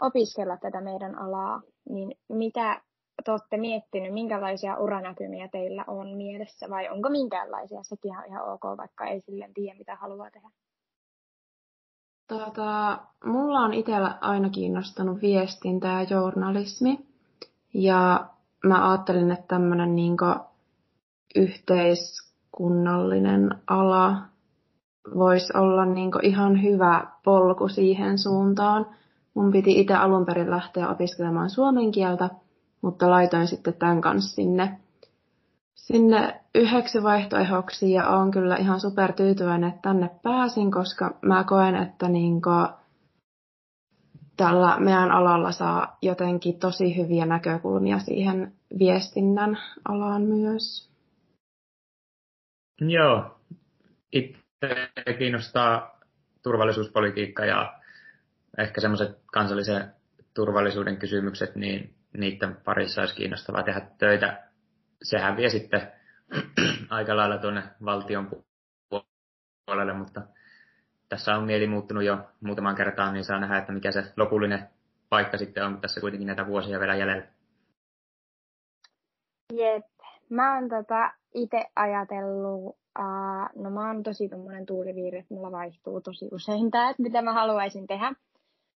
opiskella 0.00 0.56
tätä 0.56 0.80
meidän 0.80 1.18
alaa, 1.18 1.62
niin 1.88 2.18
mitä 2.28 2.80
te 3.24 3.30
olette 3.30 3.56
miettinyt, 3.56 4.14
minkälaisia 4.14 4.78
uranäkymiä 4.78 5.48
teillä 5.48 5.84
on 5.86 6.16
mielessä 6.16 6.70
vai 6.70 6.88
onko 6.88 7.08
minkäänlaisia? 7.08 7.82
Sekin 7.82 8.18
on 8.18 8.26
ihan 8.26 8.52
ok, 8.52 8.62
vaikka 8.76 9.06
ei 9.06 9.20
silleen 9.20 9.54
tiedä, 9.54 9.78
mitä 9.78 9.96
haluaa 9.96 10.30
tehdä. 10.30 10.50
Tota, 12.28 12.98
mulla 13.24 13.60
on 13.60 13.74
itsellä 13.74 14.18
aina 14.20 14.50
kiinnostanut 14.50 15.22
viestintä 15.22 15.88
ja 15.88 16.02
journalismi. 16.02 17.06
Ja 17.74 18.26
mä 18.64 18.90
ajattelin, 18.90 19.30
että 19.30 19.46
tämmöinen 19.48 19.96
niin 19.96 20.16
yhteiskunnallinen 21.34 23.50
ala 23.66 24.16
voisi 25.14 25.56
olla 25.56 25.84
niin 25.84 26.10
ihan 26.22 26.62
hyvä 26.62 27.06
polku 27.24 27.68
siihen 27.68 28.18
suuntaan. 28.18 28.86
Mun 29.36 29.52
piti 29.52 29.80
itse 29.80 29.94
alun 29.94 30.26
perin 30.26 30.50
lähteä 30.50 30.88
opiskelemaan 30.88 31.50
suomen 31.50 31.90
kieltä, 31.90 32.30
mutta 32.82 33.10
laitoin 33.10 33.46
sitten 33.46 33.74
tämän 33.74 34.00
kanssa 34.00 34.34
sinne, 34.34 34.78
sinne 35.74 36.40
yhdeksi 36.54 37.02
vaihtoehdoksi 37.02 37.92
ja 37.92 38.08
olen 38.08 38.30
kyllä 38.30 38.56
ihan 38.56 38.80
super 38.80 39.12
tyytyväinen, 39.12 39.68
että 39.68 39.82
tänne 39.82 40.10
pääsin, 40.22 40.70
koska 40.70 41.18
mä 41.22 41.44
koen, 41.44 41.74
että 41.74 42.08
niinku, 42.08 42.50
tällä 44.36 44.76
meidän 44.80 45.10
alalla 45.10 45.52
saa 45.52 45.98
jotenkin 46.02 46.58
tosi 46.58 46.96
hyviä 46.96 47.26
näkökulmia 47.26 47.98
siihen 47.98 48.52
viestinnän 48.78 49.58
alaan 49.88 50.22
myös. 50.22 50.90
Joo, 52.80 53.36
itse 54.12 54.38
kiinnostaa 55.18 56.00
turvallisuuspolitiikka 56.42 57.44
ja 57.44 57.75
ehkä 58.58 58.80
semmoiset 58.80 59.18
kansallisen 59.32 59.92
turvallisuuden 60.34 60.96
kysymykset, 60.96 61.56
niin 61.56 61.94
niiden 62.16 62.56
parissa 62.64 63.00
olisi 63.00 63.14
kiinnostavaa 63.14 63.62
tehdä 63.62 63.86
töitä. 63.98 64.42
Sehän 65.02 65.36
vie 65.36 65.48
sitten 65.48 65.92
aika 66.90 67.16
lailla 67.16 67.38
tuonne 67.38 67.62
valtion 67.84 68.30
puolelle, 69.66 69.92
mutta 69.92 70.22
tässä 71.08 71.36
on 71.36 71.44
mieli 71.44 71.66
muuttunut 71.66 72.04
jo 72.04 72.18
muutaman 72.40 72.76
kertaan, 72.76 73.14
niin 73.14 73.24
saa 73.24 73.40
nähdä, 73.40 73.58
että 73.58 73.72
mikä 73.72 73.92
se 73.92 74.12
lopullinen 74.16 74.68
paikka 75.08 75.38
sitten 75.38 75.64
on, 75.64 75.80
tässä 75.80 76.00
kuitenkin 76.00 76.26
näitä 76.26 76.46
vuosia 76.46 76.80
vielä 76.80 76.94
jäljellä. 76.94 77.26
Jep. 79.52 79.84
Mä 80.30 80.54
oon 80.54 80.68
tota 80.68 81.12
itse 81.34 81.64
ajatellut, 81.76 82.64
uh, 82.98 83.62
no 83.62 83.70
mä 83.70 83.86
oon 83.86 84.02
tosi 84.02 84.28
tommonen 84.28 84.66
tuuliviiri, 84.66 85.18
että 85.18 85.34
mulla 85.34 85.52
vaihtuu 85.52 86.00
tosi 86.00 86.28
usein 86.32 86.70
tää, 86.70 86.90
että 86.90 87.02
mitä 87.02 87.22
mä 87.22 87.32
haluaisin 87.32 87.86
tehdä. 87.86 88.12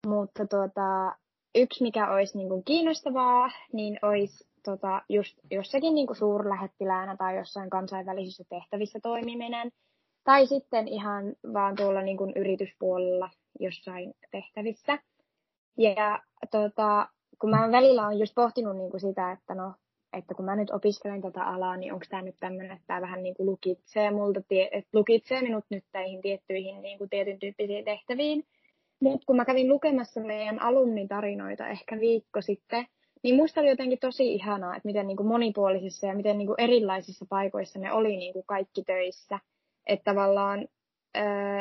Mutta 0.07 0.47
tuota, 0.47 1.17
yksi, 1.55 1.83
mikä 1.83 2.13
olisi 2.13 2.39
niin 2.39 2.49
kuin 2.49 2.65
kiinnostavaa, 2.65 3.51
niin 3.73 3.99
olisi 4.03 4.49
tota, 4.65 5.03
just 5.09 5.39
jossakin 5.51 5.95
niin 5.95 6.07
kuin 6.07 6.17
suurlähettiläänä 6.17 7.17
tai 7.17 7.37
jossain 7.37 7.71
kansainvälisissä 7.71 8.45
tehtävissä 8.49 8.99
toimiminen. 9.03 9.71
Tai 10.25 10.47
sitten 10.47 10.89
ihan 10.89 11.25
vaan 11.53 11.77
tuolla 11.77 12.03
niin 12.03 12.17
kuin 12.17 12.33
yrityspuolella 12.37 13.31
jossain 13.61 14.15
tehtävissä. 14.31 14.99
Ja 15.79 16.23
tota, 16.51 17.09
kun 17.41 17.51
mä 17.51 17.69
välillä 17.73 18.07
on 18.07 18.19
just 18.19 18.35
pohtinut 18.35 18.77
niin 18.77 18.91
kuin 18.91 19.01
sitä, 19.01 19.33
että 19.33 19.55
no, 19.55 19.75
että 20.13 20.35
kun 20.35 20.45
mä 20.45 20.57
nyt 20.57 20.71
opiskelen 20.71 21.23
tätä 21.23 21.45
alaa, 21.45 21.77
niin 21.77 21.93
onko 21.93 22.05
tämä 22.09 22.23
nyt 22.23 22.37
tämmöinen, 22.41 22.73
että 22.73 22.85
tämä 22.87 23.01
vähän 23.01 23.23
niin 23.23 23.35
kuin 23.35 23.47
lukitsee, 23.47 24.11
multa 24.11 24.43
tie, 24.49 24.69
että 24.73 24.99
lukitsee 24.99 25.43
minut 25.43 25.65
nyt 25.71 25.85
näihin 25.93 26.23
tiettyihin 26.23 26.83
niin 26.83 26.99
kuin 26.99 27.11
tietyn 27.11 27.39
tyyppisiin 27.39 27.85
tehtäviin. 27.85 28.45
Mutta 29.01 29.27
kun 29.27 29.37
mä 29.37 29.45
kävin 29.45 29.69
lukemassa 29.69 30.21
meidän 30.21 30.63
alumnitarinoita 30.63 31.69
ehkä 31.69 32.01
viikko 32.01 32.43
sitten, 32.43 32.87
niin 33.23 33.35
musta 33.35 33.61
oli 33.61 33.69
jotenkin 33.69 33.99
tosi 33.99 34.35
ihanaa, 34.35 34.77
että 34.77 34.87
miten 34.87 35.07
niin 35.07 35.17
kuin 35.17 35.27
monipuolisissa 35.27 36.07
ja 36.07 36.15
miten 36.15 36.39
niin 36.39 36.47
kuin 36.47 36.61
erilaisissa 36.61 37.27
paikoissa 37.29 37.79
ne 37.79 37.93
oli 37.93 38.17
niin 38.17 38.33
kuin 38.33 38.45
kaikki 38.47 38.83
töissä. 38.85 39.39
Että 39.87 40.05
tavallaan, 40.05 40.69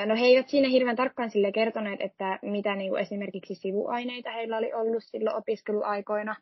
no 0.06 0.16
he 0.16 0.26
eivät 0.26 0.50
siinä 0.50 0.70
hirveän 0.70 0.96
tarkkaan 0.96 1.30
sille 1.30 1.52
kertoneet, 1.52 2.02
että 2.02 2.40
mitä 2.42 2.76
niin 2.76 2.90
kuin 2.90 3.02
esimerkiksi 3.02 3.56
sivuaineita 3.56 4.32
heillä 4.32 4.58
oli 4.58 4.74
ollut 4.74 5.04
silloin 5.04 5.36
opiskeluaikoina, 5.36 6.36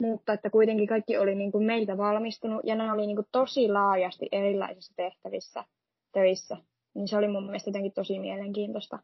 mutta 0.00 0.32
että 0.32 0.50
kuitenkin 0.50 0.86
kaikki 0.86 1.18
oli 1.18 1.34
niin 1.34 1.52
kuin 1.52 1.64
meiltä 1.64 1.98
valmistunut 1.98 2.60
ja 2.64 2.74
ne 2.74 2.92
oli 2.92 3.06
niin 3.06 3.16
kuin 3.16 3.28
tosi 3.32 3.68
laajasti 3.68 4.28
erilaisissa 4.32 4.94
tehtävissä 4.96 5.64
töissä. 6.12 6.56
Niin 6.94 7.08
se 7.08 7.16
oli 7.16 7.28
mun 7.28 7.46
mielestä 7.46 7.68
jotenkin 7.68 7.92
tosi 7.92 8.18
mielenkiintoista. 8.18 8.98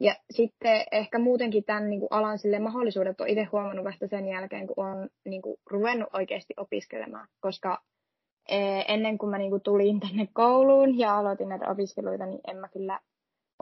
Ja 0.00 0.14
sitten 0.30 0.84
ehkä 0.92 1.18
muutenkin 1.18 1.64
tämän 1.64 1.90
niin 1.90 2.00
kuin 2.00 2.08
alan 2.10 2.38
sille 2.38 2.58
mahdollisuudet 2.58 3.20
on 3.20 3.28
itse 3.28 3.44
huomannut 3.44 3.84
vasta 3.84 4.08
sen 4.08 4.28
jälkeen, 4.28 4.66
kun 4.66 4.86
on 4.86 5.08
niin 5.24 5.42
kuin, 5.42 5.56
ruvennut 5.70 6.08
oikeasti 6.12 6.54
opiskelemaan, 6.56 7.28
koska 7.40 7.82
e, 8.48 8.58
ennen 8.88 9.18
kuin 9.18 9.30
mä 9.30 9.38
niin 9.38 9.50
kuin, 9.50 9.62
tulin 9.62 10.00
tänne 10.00 10.28
kouluun 10.32 10.98
ja 10.98 11.18
aloitin 11.18 11.48
näitä 11.48 11.70
opiskeluita, 11.70 12.26
niin 12.26 12.40
en 12.48 12.56
mä 12.56 12.68
kyllä 12.68 13.00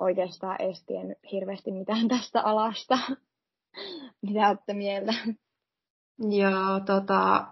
oikeastaan 0.00 0.56
edes 0.62 0.84
tiennyt 0.86 1.18
hirveästi 1.32 1.72
mitään 1.72 2.08
tästä 2.08 2.40
alasta. 2.42 2.98
Mitä 4.26 4.48
olette 4.48 4.74
mieltä? 4.74 5.12
Joo, 6.18 6.80
tota, 6.86 7.46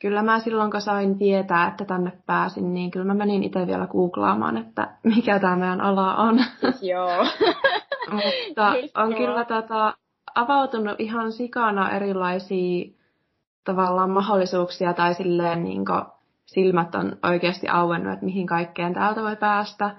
kyllä 0.00 0.22
mä 0.22 0.40
silloin, 0.40 0.70
kun 0.70 0.80
sain 0.80 1.18
tietää, 1.18 1.68
että 1.68 1.84
tänne 1.84 2.12
pääsin, 2.26 2.74
niin 2.74 2.90
kyllä 2.90 3.06
mä 3.06 3.14
menin 3.14 3.42
itse 3.42 3.66
vielä 3.66 3.86
googlaamaan, 3.86 4.56
että 4.56 4.96
mikä 5.04 5.38
tämä 5.38 5.56
meidän 5.56 5.80
ala 5.80 6.16
on. 6.16 6.38
Joo. 6.92 7.26
Mutta 8.10 8.74
on 8.94 9.14
kyllä 9.14 9.44
tota, 9.44 9.94
avautunut 10.34 11.00
ihan 11.00 11.32
sikana 11.32 11.90
erilaisia 11.90 12.92
tavallaan 13.64 14.10
mahdollisuuksia 14.10 14.92
tai 14.92 15.14
silleen 15.14 15.64
niin 15.64 15.84
silmät 16.46 16.94
on 16.94 17.16
oikeasti 17.22 17.68
auennut, 17.68 18.12
että 18.12 18.24
mihin 18.24 18.46
kaikkeen 18.46 18.94
täältä 18.94 19.22
voi 19.22 19.36
päästä. 19.36 19.90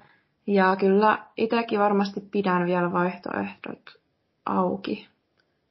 Ja 0.48 0.76
kyllä 0.76 1.20
itsekin 1.38 1.80
varmasti 1.80 2.22
pidän 2.32 2.66
vielä 2.66 2.92
vaihtoehdot 2.92 3.96
auki. 4.46 5.08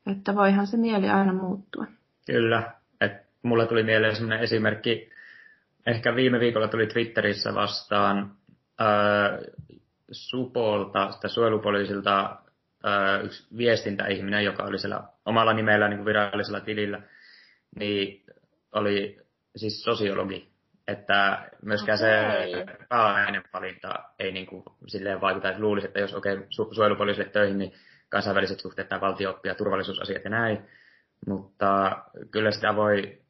Että 0.07 0.35
voihan 0.35 0.67
se 0.67 0.77
mieli 0.77 1.09
aina 1.11 1.33
muuttua. 1.33 1.87
Kyllä. 2.27 2.73
Et 3.01 3.12
mulla 3.43 3.67
tuli 3.67 3.83
mieleen 3.83 4.17
sellainen 4.17 4.45
esimerkki, 4.45 5.11
ehkä 5.87 6.15
viime 6.15 6.41
viikolla 6.41 6.69
tuli 6.69 6.87
Twitterissä 6.87 7.55
vastaan 7.55 8.31
ää, 8.79 9.39
Supolta, 10.12 11.12
sitä 11.12 11.28
suojelupoliisilta 11.28 12.37
yksi 13.23 13.57
viestintäihminen, 13.57 14.45
joka 14.45 14.62
oli 14.62 14.78
siellä 14.78 15.02
omalla 15.25 15.52
nimellä 15.52 15.88
niin 15.88 15.99
kuin 15.99 16.07
virallisella 16.07 16.61
tilillä, 16.61 17.02
niin 17.76 18.25
oli 18.73 19.21
siis 19.57 19.83
sosiologi. 19.85 20.52
Että 20.88 21.50
myöskään 21.62 21.99
okay. 21.99 22.50
se 22.50 22.66
pääainevalinta 22.88 23.95
ei 24.19 24.33
niin 24.33 24.47
kuin 24.47 24.62
silleen 24.87 25.21
vaikuta, 25.21 25.49
että 25.49 25.62
luulisi, 25.62 25.87
että 25.87 26.00
jos 26.00 26.14
okei 26.14 26.33
okay, 26.35 26.47
su- 26.47 26.75
suojelupoliisille 26.75 27.28
töihin, 27.31 27.59
niin 27.59 27.73
kansainväliset 28.09 28.61
suhteet 28.61 28.88
tai 28.88 29.00
ja 29.45 29.54
turvallisuusasiat 29.54 30.25
ja 30.25 30.31
näin. 30.31 30.69
Mutta 31.26 32.02
kyllä 32.31 32.50
sitä 32.50 32.76
voi 32.76 33.23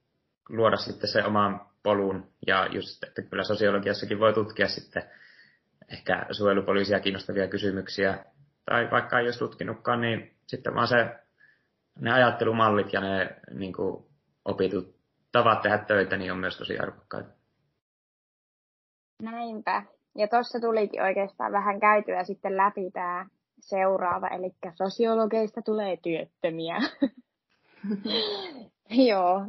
luoda 0.49 0.77
sitten 0.77 1.11
se 1.11 1.25
oman 1.25 1.61
polun 1.83 2.33
ja 2.47 2.67
just, 2.67 3.05
että 3.05 3.23
kyllä 3.23 3.45
sosiologiassakin 3.45 4.21
voi 4.21 4.33
tutkia 4.33 4.69
sitten 4.69 5.03
ehkä 5.93 6.27
suojelupoliisia 6.31 7.01
kiinnostavia 7.01 7.49
kysymyksiä. 7.49 8.25
Tai 8.65 8.89
vaikka 8.91 9.19
ei 9.19 9.27
olisi 9.27 9.39
tutkinutkaan, 9.39 10.01
niin 10.01 10.37
sitten 10.47 10.75
vaan 10.75 10.89
se, 10.89 11.19
ne 11.99 12.13
ajattelumallit 12.13 12.93
ja 12.93 13.01
ne 13.01 13.37
niin 13.55 13.73
kuin, 13.73 14.05
opitut 14.45 14.97
tavat 15.33 15.63
tehdä 15.63 15.79
töitä 15.79 16.17
niin 16.17 16.33
on 16.33 16.39
myös 16.39 16.59
tosi 16.59 16.79
arvokkaita. 16.79 17.31
Näinpä. 19.23 19.83
Ja 20.17 20.29
tuossa 20.29 20.61
tulikin 20.61 21.03
oikeastaan 21.03 21.53
vähän 21.53 21.81
käytyä 21.81 22.25
sitten 22.25 22.57
läpi 22.57 22.91
tämä 22.91 23.27
seuraava, 23.61 24.29
eli 24.29 24.51
sosiologeista 24.75 25.63
tulee 25.63 25.97
työttömiä. 26.03 26.77
Joo, 29.09 29.41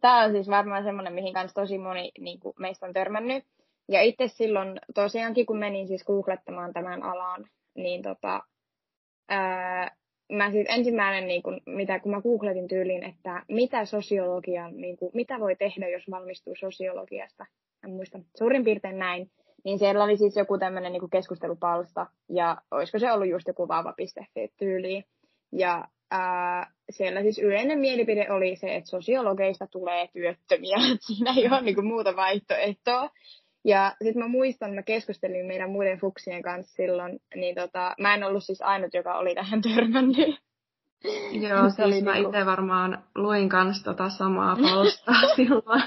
tämä 0.00 0.24
on 0.24 0.32
siis 0.32 0.48
varmaan 0.48 0.84
semmoinen, 0.84 1.12
mihin 1.12 1.34
kanssa 1.34 1.60
tosi 1.60 1.78
moni 1.78 2.12
niin 2.18 2.40
kuin 2.40 2.54
meistä 2.58 2.86
on 2.86 2.92
törmännyt. 2.92 3.44
Ja 3.88 4.02
itse 4.02 4.28
silloin 4.28 4.80
tosiaankin, 4.94 5.46
kun 5.46 5.58
menin 5.58 5.88
siis 5.88 6.04
googlettamaan 6.04 6.72
tämän 6.72 7.02
alan, 7.02 7.46
niin 7.74 8.02
tota, 8.02 8.42
ää, 9.28 9.96
mä 10.32 10.50
siis 10.50 10.66
ensimmäinen, 10.68 11.26
niin 11.26 11.42
kun, 11.42 11.60
mitä, 11.66 12.00
kun 12.00 12.12
mä 12.12 12.22
googletin 12.22 12.68
tyyliin, 12.68 13.04
että 13.04 13.42
mitä 13.48 13.84
sosiologian, 13.84 14.76
niin 14.76 14.96
kun, 14.96 15.10
mitä 15.14 15.40
voi 15.40 15.56
tehdä, 15.56 15.88
jos 15.88 16.10
valmistuu 16.10 16.54
sosiologiasta, 16.60 17.46
en 17.84 17.90
muista, 17.90 18.18
suurin 18.38 18.64
piirtein 18.64 18.98
näin, 18.98 19.30
niin 19.64 19.78
siellä 19.78 20.04
oli 20.04 20.16
siis 20.16 20.36
joku 20.36 20.58
tämmöinen 20.58 20.92
niin 20.92 21.10
keskustelupalsta, 21.10 22.06
ja 22.28 22.56
olisiko 22.70 22.98
se 22.98 23.12
ollut 23.12 23.28
just 23.28 23.48
joku 23.48 23.68
vava.fi 23.68 24.48
tyyliin. 24.58 25.04
Ja 25.52 25.88
ää, 26.10 26.72
siellä 26.90 27.22
siis 27.22 27.38
yleinen 27.38 27.78
mielipide 27.78 28.26
oli 28.30 28.56
se, 28.56 28.74
että 28.74 28.90
sosiologeista 28.90 29.66
tulee 29.66 30.08
työttömiä, 30.12 30.76
että 30.76 31.06
siinä 31.06 31.34
ei 31.36 31.48
ole 31.48 31.62
niin 31.62 31.74
kuin, 31.74 31.86
muuta 31.86 32.16
vaihtoehtoa. 32.16 33.10
Ja 33.64 33.94
sitten 34.04 34.22
mä 34.22 34.28
muistan, 34.28 34.74
mä 34.74 34.82
keskustelin 34.82 35.46
meidän 35.46 35.70
muiden 35.70 35.98
fuksien 35.98 36.42
kanssa 36.42 36.74
silloin, 36.74 37.20
niin 37.34 37.54
tota, 37.54 37.94
mä 38.00 38.14
en 38.14 38.24
ollut 38.24 38.44
siis 38.44 38.62
ainut, 38.62 38.94
joka 38.94 39.18
oli 39.18 39.34
tähän 39.34 39.62
törmännyt. 39.74 40.40
Joo, 41.32 41.70
siis 41.70 41.80
oli 41.80 42.02
mä 42.02 42.12
niinku... 42.12 42.28
itse 42.28 42.46
varmaan 42.46 43.04
luin 43.14 43.48
kanssa 43.48 43.84
tota 43.84 44.08
samaa 44.08 44.56
palstaa 44.56 45.22
silloin. 45.36 45.82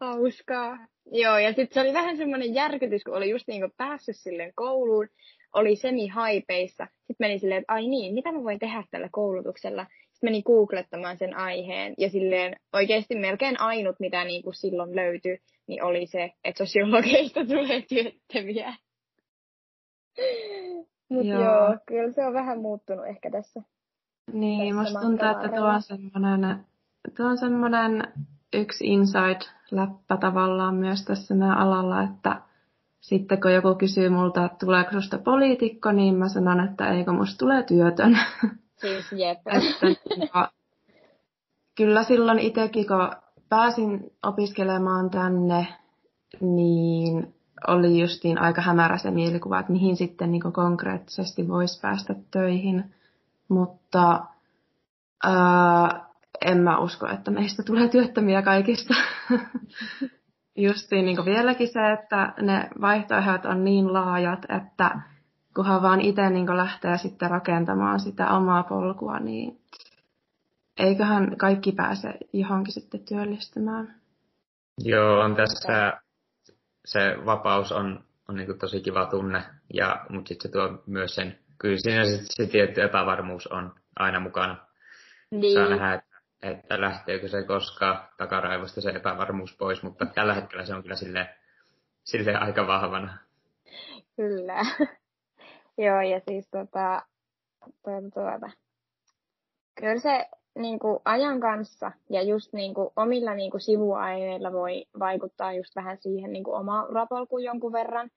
Hauskaa. 0.00 0.78
Joo, 1.12 1.38
ja 1.38 1.48
sitten 1.52 1.74
se 1.74 1.80
oli 1.80 1.92
vähän 1.92 2.16
semmoinen 2.16 2.54
järkytys, 2.54 3.04
kun 3.04 3.16
oli 3.16 3.30
just 3.30 3.48
niin 3.48 3.60
kuin 3.60 3.72
päässyt 3.76 4.16
silleen 4.16 4.52
kouluun, 4.54 5.08
oli 5.52 5.76
semi-haipeissa. 5.76 6.86
Sitten 6.86 7.16
meni 7.18 7.38
silleen, 7.38 7.60
että 7.60 7.72
ai 7.72 7.86
niin, 7.86 8.14
mitä 8.14 8.32
mä 8.32 8.44
voin 8.44 8.58
tehdä 8.58 8.84
tällä 8.90 9.08
koulutuksella? 9.12 9.86
Sitten 10.20 10.32
meni 10.32 10.42
googlettamaan 10.42 11.18
sen 11.18 11.36
aiheen, 11.36 11.94
ja 11.98 12.10
silleen 12.10 12.56
oikeasti 12.72 13.14
melkein 13.14 13.60
ainut, 13.60 14.00
mitä 14.00 14.24
niin 14.24 14.42
kuin 14.42 14.54
silloin 14.54 14.96
löytyi, 14.96 15.38
niin 15.66 15.82
oli 15.82 16.06
se, 16.06 16.32
että 16.44 16.64
sosiologeista 16.64 17.46
tulee 17.54 17.82
työttömiä. 17.88 18.74
Mutta 21.08 21.26
joo. 21.26 21.42
joo, 21.42 21.76
kyllä 21.86 22.12
se 22.12 22.26
on 22.26 22.32
vähän 22.32 22.60
muuttunut 22.60 23.06
ehkä 23.06 23.30
tässä. 23.30 23.62
Niin, 24.32 24.76
tässä 24.76 24.82
musta 24.82 25.00
tuntuu, 25.00 25.28
että 25.28 25.48
tuo 25.48 25.68
on 25.68 25.82
semmoinen, 25.82 26.56
tuo 27.16 27.26
on 27.26 27.38
semmoinen 27.38 28.12
yksi 28.52 28.84
inside-läppä 28.84 30.16
tavallaan 30.16 30.74
myös 30.74 31.04
tässä 31.04 31.34
meidän 31.34 31.58
alalla, 31.58 32.02
että 32.02 32.40
sitten 33.00 33.40
kun 33.40 33.52
joku 33.52 33.74
kysyy 33.74 34.08
multa, 34.08 34.44
että 34.44 34.66
tuleeko 34.66 34.92
susta 34.92 35.18
poliitikko, 35.18 35.92
niin 35.92 36.14
mä 36.14 36.28
sanon, 36.28 36.60
että 36.60 36.88
eikö 36.88 37.12
musta 37.12 37.38
tulee 37.38 37.62
työtön. 37.62 38.18
Siis 38.80 39.12
jep. 39.12 39.38
että, 39.46 39.86
niinku, 40.16 40.38
kyllä 41.76 42.02
silloin 42.02 42.38
itsekin, 42.38 42.86
kun 42.86 43.10
pääsin 43.48 44.12
opiskelemaan 44.22 45.10
tänne, 45.10 45.66
niin 46.40 47.34
oli 47.66 48.00
justiin 48.00 48.38
aika 48.38 48.62
hämärä 48.62 48.98
se 48.98 49.10
mielikuva, 49.10 49.60
että 49.60 49.72
mihin 49.72 49.96
sitten 49.96 50.32
niin 50.32 50.52
konkreettisesti 50.52 51.48
voisi 51.48 51.80
päästä 51.80 52.14
töihin. 52.30 52.94
Mutta 53.48 54.20
ää, 55.24 56.06
en 56.44 56.58
mä 56.58 56.78
usko, 56.78 57.06
että 57.06 57.30
meistä 57.30 57.62
tulee 57.62 57.88
työttömiä 57.88 58.42
kaikista. 58.42 58.94
Justiin 60.56 61.04
niin 61.04 61.24
vieläkin 61.24 61.68
se, 61.68 61.92
että 61.92 62.32
ne 62.42 62.70
vaihtoehdot 62.80 63.44
on 63.44 63.64
niin 63.64 63.92
laajat, 63.92 64.46
että 64.48 65.00
kunhan 65.54 65.82
vaan 65.82 66.00
itse 66.00 66.30
niin 66.30 66.56
lähtee 66.56 66.98
sitten 66.98 67.30
rakentamaan 67.30 68.00
sitä 68.00 68.30
omaa 68.30 68.62
polkua, 68.62 69.18
niin 69.18 69.60
eiköhän 70.76 71.36
kaikki 71.36 71.72
pääse 71.72 72.14
johonkin 72.32 72.72
sitten 72.72 73.04
työllistymään. 73.04 73.94
Joo, 74.78 75.20
on 75.20 75.36
tässä 75.36 76.00
se 76.84 77.16
vapaus 77.26 77.72
on, 77.72 78.04
on 78.28 78.36
niin 78.36 78.58
tosi 78.58 78.80
kiva 78.80 79.06
tunne, 79.06 79.42
ja, 79.74 80.06
mutta 80.08 80.28
sitten 80.28 80.50
se 80.50 80.52
tuo 80.52 80.82
myös 80.86 81.14
sen, 81.14 81.38
kyllä 81.58 81.76
siinä 81.78 82.04
se, 82.04 82.18
se 82.24 82.46
tietty 82.46 82.82
epävarmuus 82.82 83.46
on 83.46 83.74
aina 83.96 84.20
mukana. 84.20 84.56
Niin. 85.30 85.54
Saa 85.54 85.68
nähdä, 85.68 85.94
että, 85.94 86.16
että 86.42 86.80
lähteekö 86.80 87.28
se 87.28 87.42
koskaan 87.42 88.08
takaraivosta 88.16 88.80
se 88.80 88.90
epävarmuus 88.90 89.56
pois, 89.56 89.82
mutta 89.82 90.06
tällä 90.06 90.34
hetkellä 90.34 90.64
se 90.64 90.74
on 90.74 90.82
kyllä 90.82 90.96
sille, 90.96 91.28
sille 92.04 92.34
aika 92.34 92.66
vahvana. 92.66 93.18
Kyllä. 94.16 94.62
Joo, 95.80 96.00
ja 96.00 96.20
siis 96.28 96.48
tota, 96.50 97.02
tuota, 97.84 98.10
tuota. 98.14 98.50
kyllä 99.80 99.98
se 99.98 100.26
niin 100.58 100.78
kuin 100.78 100.98
ajan 101.04 101.40
kanssa 101.40 101.92
ja 102.10 102.22
just 102.22 102.52
niin 102.52 102.74
kuin 102.74 102.88
omilla 102.96 103.34
niin 103.34 103.50
kuin 103.50 103.60
sivuaineilla 103.60 104.52
voi 104.52 104.84
vaikuttaa 104.98 105.52
just 105.52 105.76
vähän 105.76 105.98
siihen 106.00 106.32
niin 106.32 106.44
kuin 106.44 106.56
oma 106.56 106.84
urapolkuun 106.84 107.44
jonkun 107.44 107.72
verran. 107.72 108.10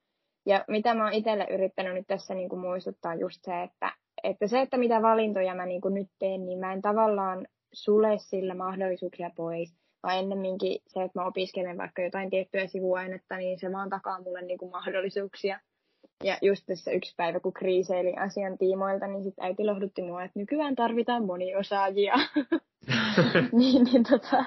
Ja 0.46 0.66
mitä 0.68 0.94
mä 0.94 1.04
oon 1.04 1.14
itselle 1.14 1.48
yrittänyt 1.52 1.94
nyt 1.94 2.08
tässä 2.08 2.34
niin 2.34 2.50
kuin 2.50 2.60
muistuttaa 2.60 3.16
just 3.16 3.40
se, 3.44 3.64
että, 3.64 3.92
että 4.24 4.48
se, 4.48 4.62
että 4.62 4.78
mitä 4.78 5.02
valintoja 5.02 5.56
mä 5.56 5.66
niin 5.66 5.82
kuin 5.82 5.94
nyt 5.94 6.10
teen, 6.20 6.46
niin 6.46 6.60
mä 6.60 6.74
en 6.74 6.82
tavallaan 6.82 7.48
sule 7.74 8.18
sillä 8.18 8.56
mahdollisuuksia 8.56 9.30
pois, 9.36 9.76
vaan 10.04 10.18
ennemminkin 10.18 10.80
se, 10.88 11.04
että 11.04 11.20
mä 11.20 11.28
opiskelen 11.28 11.78
vaikka 11.78 12.02
jotain 12.02 12.30
tiettyä 12.30 12.68
sivuainetta, 12.68 13.38
niin 13.38 13.60
se 13.60 13.72
vaan 13.72 13.90
takaa 13.90 14.22
mulle 14.22 14.42
niin 14.42 14.58
kuin 14.58 14.72
mahdollisuuksia 14.72 15.60
ja 16.24 16.38
just 16.42 16.64
tässä 16.66 16.92
yksi 16.92 17.14
päivä, 17.18 17.40
kun 17.40 17.54
kriiseili 17.54 18.14
asian 18.16 18.58
tiimoilta, 18.58 19.08
niin 19.08 19.24
sitten 19.24 19.46
äiti 19.46 19.66
lohdutti 19.66 20.02
mua, 20.02 20.24
että 20.24 20.40
nykyään 20.40 20.76
tarvitaan 20.76 21.26
moniosaajia. 21.26 22.14
niin, 23.60 23.84
niin 23.84 24.04
tota, 24.04 24.46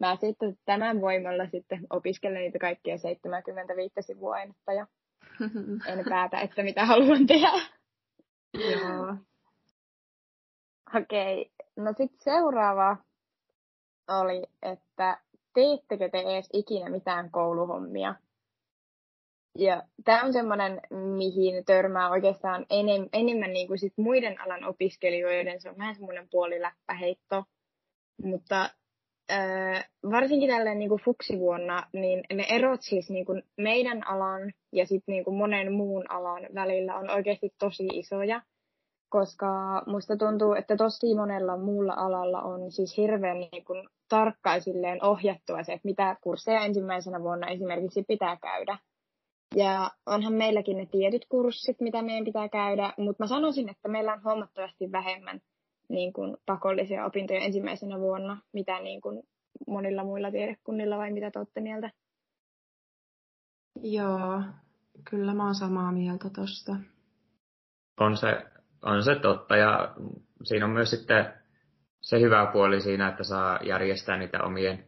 mä 0.00 0.16
sitten 0.16 0.58
tämän 0.64 1.00
voimalla 1.00 1.46
sitten 1.46 1.86
opiskelen 1.90 2.42
niitä 2.42 2.58
kaikkia 2.58 2.98
75 2.98 3.94
sivuainetta 4.00 4.72
ja 4.72 4.86
en 5.86 6.04
päätä, 6.10 6.40
että 6.40 6.62
mitä 6.62 6.86
haluan 6.86 7.26
tehdä. 7.26 7.50
Joo. 8.54 9.16
Okei, 10.96 11.40
okay. 11.40 11.84
no 11.84 11.94
sitten 11.98 12.20
seuraava 12.20 12.96
oli, 14.08 14.42
että 14.62 15.18
teettekö 15.54 16.08
te 16.08 16.18
edes 16.18 16.48
ikinä 16.52 16.90
mitään 16.90 17.30
kouluhommia? 17.30 18.14
Ja 19.58 19.82
tämä 20.04 20.22
on 20.22 20.32
semmoinen, 20.32 20.80
mihin 20.90 21.64
törmää 21.64 22.10
oikeastaan 22.10 22.66
enem, 22.70 23.08
enemmän 23.12 23.52
niin 23.52 23.66
kuin 23.68 23.78
sit 23.78 23.92
muiden 23.96 24.40
alan 24.40 24.64
opiskelijoiden. 24.64 25.60
Se 25.60 25.70
on 25.70 25.78
vähän 25.78 25.94
semmoinen 25.94 26.28
puoliläppäheitto. 26.30 27.44
Mutta 28.22 28.70
äh, 29.32 29.90
varsinkin 30.10 30.50
tälleen 30.50 30.78
niin 30.78 30.88
kuin 30.88 31.02
fuksivuonna, 31.04 31.86
niin 31.92 32.24
ne 32.32 32.46
erot 32.48 32.82
siis 32.82 33.10
niin 33.10 33.26
kuin 33.26 33.42
meidän 33.56 34.06
alan 34.06 34.52
ja 34.72 34.86
sitten 34.86 35.12
niin 35.12 35.24
kuin 35.24 35.36
monen 35.36 35.72
muun 35.72 36.10
alan 36.10 36.42
välillä 36.54 36.96
on 36.96 37.10
oikeasti 37.10 37.50
tosi 37.58 37.86
isoja. 37.92 38.42
Koska 39.08 39.82
musta 39.86 40.16
tuntuu, 40.16 40.54
että 40.54 40.76
tosi 40.76 41.14
monella 41.14 41.56
muulla 41.56 41.94
alalla 41.96 42.42
on 42.42 42.70
siis 42.72 42.96
hirveän 42.96 43.38
niin 43.38 43.64
kuin 43.64 43.88
tarkkaan 44.08 44.60
ohjattua 45.02 45.62
se, 45.62 45.72
että 45.72 45.88
mitä 45.88 46.16
kursseja 46.20 46.60
ensimmäisenä 46.60 47.22
vuonna 47.22 47.48
esimerkiksi 47.48 48.04
pitää 48.08 48.36
käydä 48.36 48.78
Ja 49.54 49.90
onhan 50.06 50.32
meilläkin 50.32 50.76
ne 50.76 50.86
tietyt 50.86 51.26
kurssit, 51.28 51.80
mitä 51.80 52.02
meidän 52.02 52.24
pitää 52.24 52.48
käydä, 52.48 52.92
mutta 52.98 53.22
mä 53.22 53.26
sanoisin, 53.26 53.68
että 53.68 53.88
meillä 53.88 54.12
on 54.12 54.24
huomattavasti 54.24 54.92
vähemmän 54.92 55.40
niin 55.88 56.12
kuin, 56.12 56.36
pakollisia 56.46 57.04
opintoja 57.04 57.40
ensimmäisenä 57.40 57.98
vuonna, 57.98 58.38
mitä 58.52 58.80
niin 58.80 59.00
kuin, 59.00 59.22
monilla 59.66 60.04
muilla 60.04 60.30
tiedekunnilla, 60.30 60.98
vai 60.98 61.12
mitä 61.12 61.30
te 61.30 61.38
olette 61.38 61.60
mieltä? 61.60 61.90
Joo, 63.82 64.42
kyllä 65.10 65.34
mä 65.34 65.44
oon 65.44 65.54
samaa 65.54 65.92
mieltä 65.92 66.30
tosta. 66.30 66.76
On 68.00 68.16
se, 68.16 68.46
on 68.82 69.02
se 69.02 69.14
totta, 69.14 69.56
ja 69.56 69.94
siinä 70.44 70.64
on 70.64 70.72
myös 70.72 70.90
sitten 70.90 71.32
se 72.00 72.20
hyvä 72.20 72.50
puoli 72.52 72.80
siinä, 72.80 73.08
että 73.08 73.24
saa 73.24 73.58
järjestää 73.62 74.16
niitä 74.16 74.42
omien, 74.42 74.84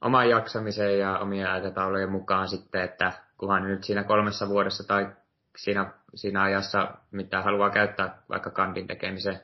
oman 0.00 0.28
jaksamisen 0.28 0.98
ja 0.98 1.18
omien 1.18 1.50
aikataulujen 1.50 2.12
mukaan 2.12 2.48
sitten, 2.48 2.82
että 2.82 3.12
kunhan 3.38 3.62
nyt 3.62 3.84
siinä 3.84 4.04
kolmessa 4.04 4.48
vuodessa 4.48 4.84
tai 4.86 5.12
siinä, 5.56 5.92
siinä 6.14 6.42
ajassa, 6.42 6.94
mitä 7.10 7.42
haluaa 7.42 7.70
käyttää 7.70 8.22
vaikka 8.28 8.50
kandin 8.50 8.86
tekemiseen, 8.86 9.40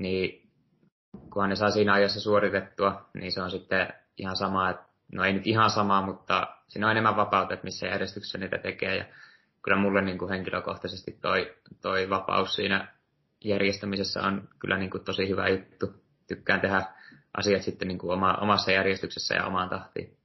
niin 0.00 0.50
kunhan 1.32 1.50
ne 1.50 1.56
saa 1.56 1.70
siinä 1.70 1.92
ajassa 1.92 2.20
suoritettua, 2.20 3.08
niin 3.14 3.32
se 3.32 3.42
on 3.42 3.50
sitten 3.50 3.88
ihan 4.16 4.36
sama, 4.36 4.70
että, 4.70 4.84
no 5.12 5.24
ei 5.24 5.32
nyt 5.32 5.46
ihan 5.46 5.70
sama, 5.70 6.02
mutta 6.02 6.56
siinä 6.68 6.86
on 6.86 6.90
enemmän 6.90 7.16
vapautta, 7.16 7.54
että 7.54 7.64
missä 7.64 7.86
järjestyksessä 7.86 8.38
niitä 8.38 8.58
tekee. 8.58 8.96
Ja 8.96 9.04
kyllä 9.62 9.76
mulle 9.76 10.02
niin 10.02 10.18
kuin 10.18 10.30
henkilökohtaisesti 10.30 11.18
toi, 11.22 11.56
toi 11.82 12.10
vapaus 12.10 12.54
siinä 12.54 12.94
järjestämisessä 13.44 14.22
on 14.22 14.48
kyllä 14.58 14.78
niin 14.78 14.90
kuin 14.90 15.04
tosi 15.04 15.28
hyvä 15.28 15.48
juttu. 15.48 16.04
Tykkään 16.26 16.60
tehdä 16.60 16.82
asiat 17.36 17.62
sitten 17.62 17.88
niin 17.88 17.98
kuin 17.98 18.12
oma, 18.12 18.34
omassa 18.34 18.72
järjestyksessä 18.72 19.34
ja 19.34 19.46
omaan 19.46 19.68
tahtiin. 19.68 20.16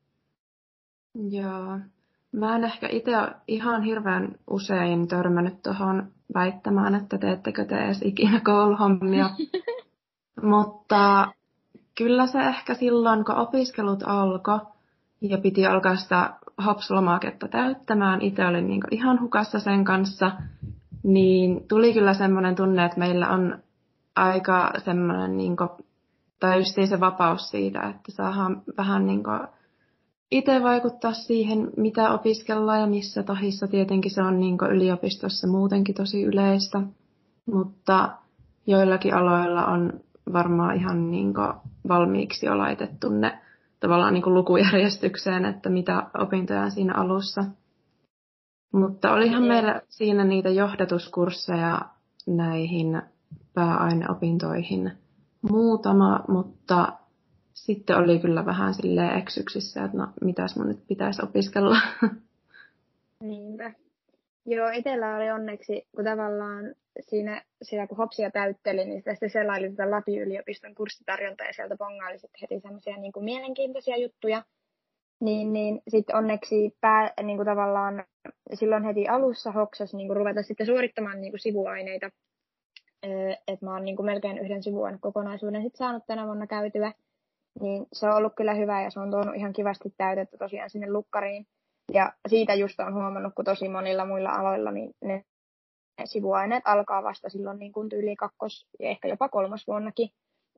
Joo. 1.29 1.79
Mä 2.33 2.55
en 2.55 2.63
ehkä 2.63 2.87
itse 2.91 3.11
ihan 3.47 3.83
hirveän 3.83 4.35
usein 4.49 5.07
törmännyt 5.07 5.61
tuohon 5.63 6.07
väittämään, 6.33 6.95
että 6.95 7.17
teettekö 7.17 7.65
te 7.65 7.75
edes 7.75 8.01
ikinä 8.01 8.39
kouluhommia. 8.39 9.29
Mutta 10.41 11.27
kyllä 11.97 12.27
se 12.27 12.39
ehkä 12.39 12.73
silloin, 12.73 13.25
kun 13.25 13.35
opiskelut 13.35 14.03
alkoi 14.05 14.59
ja 15.21 15.37
piti 15.37 15.65
alkaa 15.65 15.95
sitä 15.95 16.33
hopslomaketta 16.65 17.47
täyttämään, 17.47 18.21
itse 18.21 18.45
olin 18.45 18.67
niin 18.67 18.81
ihan 18.91 19.21
hukassa 19.21 19.59
sen 19.59 19.83
kanssa, 19.83 20.31
niin 21.03 21.67
tuli 21.67 21.93
kyllä 21.93 22.13
semmoinen 22.13 22.55
tunne, 22.55 22.85
että 22.85 22.99
meillä 22.99 23.29
on 23.29 23.59
aika 24.15 24.71
semmoinen, 24.77 25.37
niin 25.37 25.57
kuin, 25.57 25.69
tai 26.39 26.63
se 26.63 26.99
vapaus 26.99 27.49
siitä, 27.49 27.81
että 27.81 28.11
saadaan 28.11 28.61
vähän 28.77 29.07
niin 29.07 29.23
kuin, 29.23 29.39
itse 30.31 30.63
vaikuttaa 30.63 31.13
siihen, 31.13 31.71
mitä 31.77 32.13
opiskellaan 32.13 32.79
ja 32.79 32.87
missä 32.87 33.23
tahissa. 33.23 33.67
Tietenkin 33.67 34.11
se 34.11 34.21
on 34.21 34.39
niin 34.39 34.57
yliopistossa 34.71 35.47
muutenkin 35.47 35.95
tosi 35.95 36.23
yleistä, 36.23 36.81
mutta 37.45 38.09
joillakin 38.67 39.13
aloilla 39.13 39.65
on 39.65 39.99
varmaan 40.33 40.75
ihan 40.75 41.11
niin 41.11 41.33
valmiiksi 41.87 42.45
jo 42.45 42.57
laitettu 42.57 43.09
ne 43.09 43.39
tavallaan 43.79 44.13
niin 44.13 44.33
lukujärjestykseen, 44.33 45.45
että 45.45 45.69
mitä 45.69 46.09
opintoja 46.17 46.69
siinä 46.69 46.93
alussa. 46.95 47.45
Mutta 48.73 49.13
olihan 49.13 49.43
meillä 49.43 49.81
siinä 49.89 50.23
niitä 50.23 50.49
johdatuskursseja 50.49 51.81
näihin 52.27 53.01
pääaineopintoihin 53.53 54.91
muutama, 55.49 56.19
mutta 56.27 56.93
sitten 57.53 57.97
oli 57.97 58.19
kyllä 58.19 58.45
vähän 58.45 58.73
silleen 58.73 59.17
eksyksissä, 59.17 59.83
että 59.83 59.97
no 59.97 60.07
mitäs 60.21 60.55
mun 60.55 60.67
nyt 60.67 60.87
pitäisi 60.87 61.21
opiskella. 61.23 61.77
Niinpä. 63.19 63.71
Joo, 64.45 64.69
itsellä 64.69 65.15
oli 65.15 65.31
onneksi, 65.31 65.87
kun 65.95 66.05
tavallaan 66.05 66.75
siinä, 66.99 67.41
siinä 67.61 67.87
kun 67.87 67.97
hopsia 67.97 68.31
täytteli, 68.31 68.85
niin 68.85 69.03
sitten 69.11 69.29
selaili 69.29 69.69
tätä 69.69 69.91
Lapi-yliopiston 69.91 70.75
kurssitarjontaa 70.75 71.47
ja 71.47 71.53
sieltä 71.53 71.75
pongaili 71.77 72.19
sitten 72.19 72.39
heti 72.41 72.59
semmoisia 72.59 72.97
niin 72.97 73.11
kuin 73.11 73.23
mielenkiintoisia 73.23 73.97
juttuja. 73.97 74.43
Niin, 75.19 75.53
niin 75.53 75.81
sitten 75.87 76.15
onneksi 76.15 76.77
pää, 76.81 77.13
niin 77.23 77.37
kuin 77.37 77.45
tavallaan 77.45 78.03
silloin 78.53 78.83
heti 78.83 79.07
alussa 79.07 79.51
hoksas 79.51 79.93
niin 79.93 80.07
kuin 80.07 80.17
ruveta 80.17 80.43
sitten 80.43 80.65
suorittamaan 80.65 81.21
niin 81.21 81.31
kuin 81.31 81.39
sivuaineita. 81.39 82.09
Että 83.47 83.65
mä 83.65 83.73
oon 83.73 83.85
niin 83.85 83.95
kuin 83.95 84.05
melkein 84.05 84.37
yhden 84.37 84.63
sivuaine 84.63 84.97
kokonaisuuden 85.01 85.61
sitten 85.61 85.77
saanut 85.77 86.03
tänä 86.07 86.25
vuonna 86.25 86.47
käytyä. 86.47 86.93
Niin 87.61 87.85
se 87.93 88.09
on 88.09 88.15
ollut 88.15 88.33
kyllä 88.35 88.53
hyvä 88.53 88.81
ja 88.81 88.89
se 88.89 88.99
on 88.99 89.11
tuonut 89.11 89.35
ihan 89.35 89.53
kivasti 89.53 89.93
täytettä 89.97 90.37
tosiaan 90.37 90.69
sinne 90.69 90.91
lukkariin. 90.91 91.47
Ja 91.93 92.13
siitä 92.27 92.53
just 92.53 92.79
on 92.79 92.93
huomannut, 92.93 93.33
kun 93.35 93.45
tosi 93.45 93.69
monilla 93.69 94.05
muilla 94.05 94.29
aloilla 94.29 94.71
niin 94.71 94.95
ne 95.01 95.23
sivuaineet 96.05 96.63
alkaa 96.65 97.03
vasta 97.03 97.29
silloin 97.29 97.59
niin 97.59 97.71
kuin 97.71 97.89
tyyli 97.89 98.15
kakkos- 98.15 98.67
ja 98.79 98.89
ehkä 98.89 99.07
jopa 99.07 99.29
kolmas 99.29 99.67
vuonnakin. 99.67 100.09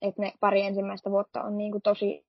Että 0.01 0.21
ne 0.21 0.34
pari 0.39 0.62
ensimmäistä 0.62 1.12
vuotta 1.12 1.43
on 1.43 1.58
niin 1.58 1.71
kuin 1.71 1.81
tosi 1.81 2.25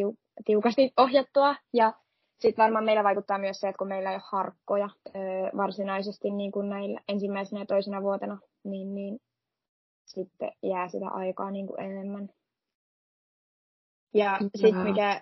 tiu- 0.00 0.16
tiukasti 0.44 0.92
ohjattua. 0.96 1.56
Ja 1.72 1.92
sitten 2.40 2.62
varmaan 2.62 2.84
meillä 2.84 3.04
vaikuttaa 3.04 3.38
myös 3.38 3.60
se, 3.60 3.68
että 3.68 3.78
kun 3.78 3.88
meillä 3.88 4.10
ei 4.10 4.16
ole 4.16 4.22
harkkoja 4.26 4.88
öö, 5.06 5.50
varsinaisesti 5.56 6.30
niin 6.30 6.52
kuin 6.52 6.68
näillä 6.68 7.00
ensimmäisenä 7.08 7.62
ja 7.62 7.66
toisena 7.66 8.02
vuotena, 8.02 8.38
niin, 8.64 8.94
niin 8.94 9.20
sitten 10.06 10.52
jää 10.62 10.88
sitä 10.88 11.08
aikaa 11.08 11.50
niin 11.50 11.66
kuin 11.66 11.80
enemmän. 11.80 12.28
Ja 14.14 14.38
sitten 14.56 14.82
mikä 14.82 15.20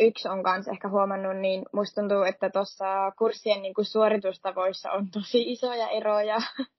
yksi 0.00 0.28
on 0.28 0.42
kanssa 0.42 0.70
ehkä 0.70 0.88
huomannut, 0.88 1.36
niin 1.36 1.64
musta 1.72 2.00
tuntuu, 2.00 2.22
että 2.22 2.50
tuossa 2.50 3.12
kurssien 3.18 3.62
niin 3.62 3.74
kuin 3.74 3.84
suoritustavoissa 3.84 4.92
on 4.92 5.10
tosi 5.10 5.52
isoja 5.52 5.88
eroja. 5.88 6.36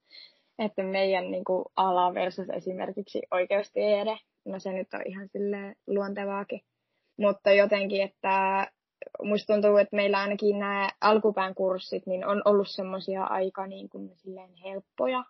että 0.58 0.82
meidän 0.82 1.30
niin 1.30 1.44
kuin, 1.44 1.64
ala 1.76 2.14
versus 2.14 2.50
esimerkiksi 2.50 3.22
oikeustiede, 3.30 4.18
no 4.44 4.58
se 4.58 4.72
nyt 4.72 4.94
on 4.94 5.02
ihan 5.06 5.28
sille 5.28 5.74
luontevaakin. 5.86 6.60
Mutta 7.18 7.52
jotenkin, 7.52 8.02
että 8.02 8.66
musta 9.22 9.52
tuntuu, 9.52 9.76
että 9.76 9.96
meillä 9.96 10.18
ainakin 10.18 10.58
nämä 10.58 10.88
alkupään 11.00 11.54
kurssit 11.54 12.06
niin 12.06 12.26
on 12.26 12.42
ollut 12.44 12.68
semmoisia 12.68 13.24
aika 13.24 13.66
niin 13.66 13.88
kuin, 13.88 14.10
silleen 14.16 14.54
helppoja, 14.64 15.24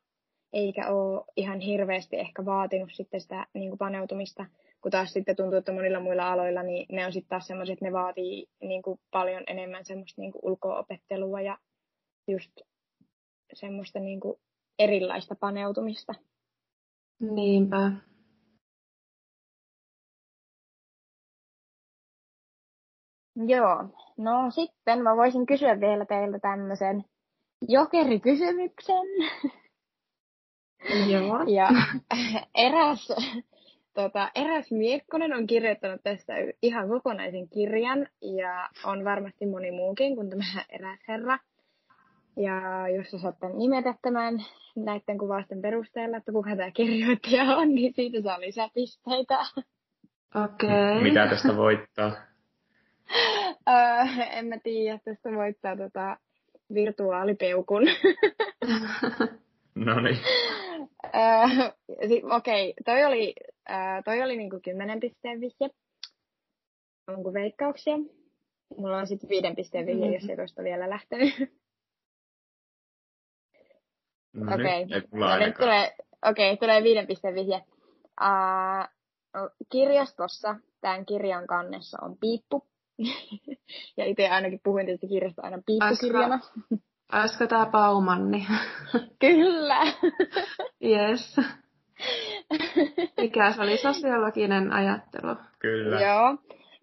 eikä 0.52 0.88
ole 0.88 1.24
ihan 1.36 1.60
hirveästi 1.60 2.16
ehkä 2.16 2.44
vaatinut 2.44 2.90
sitten 2.92 3.20
sitä 3.20 3.46
niin 3.54 3.68
kuin 3.70 3.78
paneutumista 3.78 4.46
kun 4.82 4.90
taas 4.90 5.12
sitten 5.12 5.36
tuntuu, 5.36 5.58
että 5.58 5.72
monilla 5.72 6.00
muilla 6.00 6.32
aloilla 6.32 6.62
niin 6.62 6.86
ne 6.92 7.06
on 7.06 7.12
sitten 7.12 7.28
taas 7.28 7.46
semmoiset, 7.46 7.72
että 7.72 7.84
ne 7.84 7.92
vaatii 7.92 8.46
niin 8.60 8.82
kuin 8.82 9.00
paljon 9.10 9.44
enemmän 9.46 9.84
semmoista 9.84 10.20
niin 10.20 10.32
kuin 10.32 10.44
ulko-opettelua 10.44 11.40
ja 11.40 11.58
just 12.28 12.52
semmoista 13.52 13.98
niin 13.98 14.20
kuin 14.20 14.40
erilaista 14.78 15.34
paneutumista. 15.40 16.14
Niinpä. 17.20 17.92
Joo, 23.46 23.84
no 24.16 24.50
sitten 24.50 25.02
mä 25.02 25.16
voisin 25.16 25.46
kysyä 25.46 25.80
vielä 25.80 26.04
teiltä 26.04 26.38
tämmöisen 26.38 27.04
jokerikysymyksen. 27.68 29.06
Joo. 31.10 31.44
Ja 31.46 31.68
eräs 32.66 33.08
tota, 34.02 34.30
eräs 34.34 34.70
Miekkonen 34.70 35.32
on 35.34 35.46
kirjoittanut 35.46 36.00
tästä 36.04 36.32
ihan 36.62 36.88
kokonaisen 36.88 37.48
kirjan 37.48 38.06
ja 38.22 38.68
on 38.84 39.04
varmasti 39.04 39.46
moni 39.46 39.70
muukin 39.70 40.16
kuin 40.16 40.30
tämä 40.30 40.44
eräs 40.78 40.98
herra. 41.08 41.38
Ja 42.36 42.88
jos 42.88 43.14
osaatte 43.14 43.48
nimetä 43.48 43.94
tämän 44.02 44.44
näiden 44.76 45.18
kuvausten 45.18 45.62
perusteella, 45.62 46.16
että 46.16 46.32
kuka 46.32 46.56
tämä 46.56 46.70
kirjoittaja 46.70 47.56
on, 47.56 47.74
niin 47.74 47.92
siitä 47.94 48.22
saa 48.22 48.40
lisäpisteitä. 48.40 49.38
Okei. 50.44 50.68
Okay. 50.68 51.02
Mitä 51.02 51.26
tästä 51.28 51.56
voittaa? 51.56 52.12
uh, 53.68 54.18
en 54.38 54.46
mä 54.46 54.58
tiedä, 54.58 54.98
tästä 55.04 55.32
voittaa 55.32 55.76
tota 55.76 56.16
virtuaalipeukun. 56.74 57.82
no 59.86 60.00
niin. 60.00 60.18
Okei, 62.30 62.70
okay. 62.70 62.72
toi 62.84 63.04
oli 63.04 63.34
Ää, 63.68 64.02
toi 64.02 64.22
oli 64.22 64.36
niinku 64.36 64.60
10 64.62 65.00
pisteen 65.00 65.40
vihje. 65.40 65.70
Onko 67.08 67.32
veikkauksia? 67.32 67.96
Mulla 68.76 68.98
on 68.98 69.06
sitten 69.06 69.30
viiden 69.30 69.56
pisteen 69.56 69.86
vihje, 69.86 70.00
mm-hmm. 70.00 70.14
jos 70.14 70.28
ei 70.28 70.36
tuosta 70.36 70.62
vielä 70.62 70.90
lähtenyt. 70.90 71.34
No 74.32 74.54
Okei, 74.54 74.82
okay. 74.84 75.02
no, 75.12 75.38
nyt 75.38 75.54
tulee, 75.54 75.96
okay, 76.26 76.56
tulee 76.56 76.82
viiden 76.82 77.06
pisteen 77.06 77.34
vihje. 77.34 77.64
Uh, 78.20 78.88
kirjastossa 79.72 80.56
tämän 80.80 81.06
kirjan 81.06 81.46
kannessa 81.46 81.98
on 82.02 82.16
piippu. 82.18 82.66
ja 83.96 84.04
itse 84.04 84.28
ainakin 84.28 84.60
puhuin 84.64 84.86
tästä 84.86 85.06
kirjasta 85.06 85.42
aina 85.42 85.58
piippukirjana. 85.66 86.40
Olisiko 87.12 87.46
tämä 87.46 87.66
Paumanni? 87.66 88.46
Kyllä. 89.18 89.80
yes. 90.92 91.36
Mikä 93.20 93.52
se 93.52 93.62
oli 93.62 93.76
sosiologinen 93.76 94.72
ajattelu? 94.72 95.36
Kyllä. 95.58 96.00
Joo. 96.00 96.36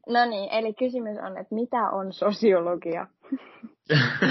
No 0.08 0.26
niin, 0.26 0.50
eli 0.52 0.74
kysymys 0.74 1.18
on, 1.18 1.38
että 1.38 1.56
mitä 1.56 1.90
on 1.90 2.14
sosiologia? 2.14 3.08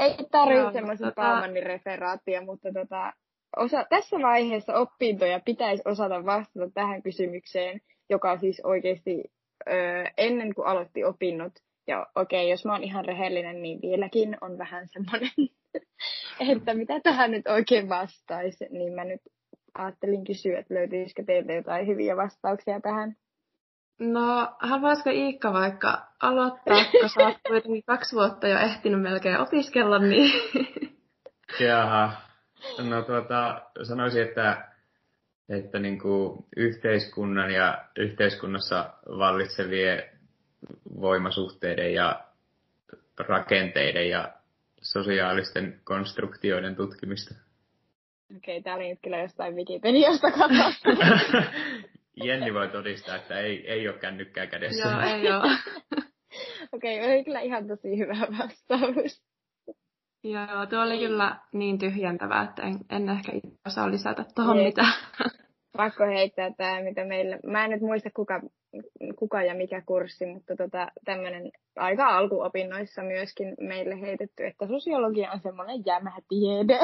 Ei 0.00 0.16
tarvitse 0.30 0.72
semmoista 0.72 1.06
tota... 1.06 1.22
Baumanin 1.22 1.62
referaattia, 1.62 2.42
mutta 2.42 2.68
tota, 2.72 3.12
osa, 3.56 3.84
tässä 3.90 4.16
vaiheessa 4.22 4.74
opintoja 4.74 5.40
pitäisi 5.44 5.82
osata 5.86 6.24
vastata 6.26 6.70
tähän 6.74 7.02
kysymykseen, 7.02 7.80
joka 8.10 8.38
siis 8.38 8.60
oikeasti 8.64 9.24
öö, 9.70 10.04
ennen 10.16 10.54
kuin 10.54 10.66
aloitti 10.66 11.04
opinnot, 11.04 11.52
ja 11.86 12.06
okei, 12.14 12.42
okay, 12.42 12.50
jos 12.50 12.64
mä 12.64 12.72
oon 12.72 12.84
ihan 12.84 13.04
rehellinen, 13.04 13.62
niin 13.62 13.78
vieläkin 13.82 14.36
on 14.40 14.58
vähän 14.58 14.88
semmoinen, 14.88 15.30
että 16.52 16.74
mitä 16.74 17.00
tähän 17.00 17.30
nyt 17.30 17.46
oikein 17.46 17.88
vastaisi, 17.88 18.66
niin 18.70 18.92
mä 18.92 19.04
nyt 19.04 19.20
ajattelin 19.74 20.24
kysyä, 20.24 20.58
että 20.58 20.74
löytyisikö 20.74 21.24
teiltä 21.24 21.52
jotain 21.52 21.86
hyviä 21.86 22.16
vastauksia 22.16 22.80
tähän. 22.80 23.16
No, 23.98 24.56
haluaisiko 24.60 25.10
Iikka 25.10 25.52
vaikka 25.52 26.06
aloittaa, 26.20 26.84
kun 27.00 27.08
sä 27.08 27.26
oot 27.26 27.36
kuitenkin 27.48 27.82
kaksi 27.86 28.16
vuotta 28.16 28.48
jo 28.48 28.58
ehtinyt 28.58 29.02
melkein 29.02 29.40
opiskella, 29.40 29.98
niin... 29.98 30.32
Jaha. 31.60 32.12
No 32.90 33.02
tuota, 33.02 33.62
sanoisin, 33.82 34.22
että, 34.22 34.68
että 35.48 35.78
niin 35.78 35.98
kuin 35.98 36.44
yhteiskunnan 36.56 37.50
ja 37.50 37.84
yhteiskunnassa 37.96 38.90
vallitsevien 39.06 40.02
voimasuhteiden 41.00 41.94
ja 41.94 42.24
rakenteiden 43.18 44.08
ja 44.08 44.32
sosiaalisten 44.84 45.80
konstruktioiden 45.84 46.76
tutkimista. 46.76 47.34
Okei, 48.36 48.56
okay, 48.56 48.62
tämä 48.62 48.76
oli 48.76 48.88
nyt 48.88 48.98
kyllä 49.02 49.18
jostain 49.18 49.54
Wikipediasta 49.54 50.30
katsottu. 50.30 50.90
Jenni 52.24 52.54
voi 52.54 52.68
todistaa, 52.68 53.16
että 53.16 53.38
ei, 53.38 53.70
ei 53.70 53.88
ole 53.88 53.98
kännykkää 53.98 54.46
kädessä. 54.46 54.88
Joo, 54.88 55.00
ei 55.00 55.32
ole. 55.32 55.52
Okei, 56.72 57.00
okay, 57.00 57.12
oli 57.12 57.24
kyllä 57.24 57.40
ihan 57.40 57.66
tosi 57.66 57.98
hyvä 57.98 58.14
vastaus. 58.38 59.22
Joo, 60.24 60.66
tuo 60.70 60.82
oli 60.82 60.98
kyllä 60.98 61.36
niin 61.52 61.78
tyhjentävää, 61.78 62.42
että 62.42 62.62
en, 62.62 62.78
en 62.90 63.08
ehkä 63.08 63.32
itse 63.34 63.58
osaa 63.66 63.90
lisätä 63.90 64.24
tuohon 64.34 64.56
mitään. 64.56 64.92
Pakko 65.76 66.04
heittää 66.04 66.50
tämä, 66.56 66.82
mitä 66.82 67.04
meillä... 67.04 67.38
Mä 67.46 67.64
en 67.64 67.70
nyt 67.70 67.80
muista 67.80 68.10
kuka, 68.16 68.40
kuka 69.18 69.42
ja 69.42 69.54
mikä 69.54 69.82
kurssi, 69.86 70.26
mutta 70.26 70.56
tota, 70.56 70.88
tämmöinen 71.04 71.50
aika 71.76 72.16
alkuopinnoissa 72.16 73.02
myöskin 73.02 73.54
meille 73.60 74.00
heitetty, 74.00 74.46
että 74.46 74.66
sosiologia 74.66 75.32
on 75.32 75.40
semmoinen 75.40 75.82
jämätiede. 75.86 76.78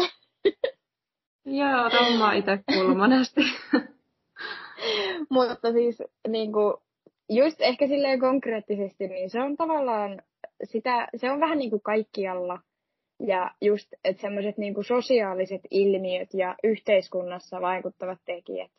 Joo, 1.60 1.90
tämä 1.90 2.18
mä 2.18 2.34
itse 2.34 2.58
kuullut 2.74 2.96
monesti. 2.96 3.40
Mutta 5.30 5.72
siis 5.72 6.02
niin 6.28 6.52
kuin, 6.52 6.74
just 7.28 7.60
ehkä 7.60 7.86
silleen 7.86 8.20
konkreettisesti, 8.20 9.08
niin 9.08 9.30
se 9.30 9.40
on 9.40 9.56
tavallaan 9.56 10.22
sitä, 10.64 11.08
se 11.16 11.30
on 11.30 11.40
vähän 11.40 11.58
niin 11.58 11.70
kuin 11.70 11.82
kaikkialla. 11.82 12.58
Ja 13.26 13.50
just, 13.60 13.88
että 14.04 14.22
semmoiset 14.22 14.58
niin 14.58 14.74
kuin 14.74 14.84
sosiaaliset 14.84 15.60
ilmiöt 15.70 16.34
ja 16.34 16.56
yhteiskunnassa 16.64 17.60
vaikuttavat 17.60 18.18
tekijät, 18.24 18.70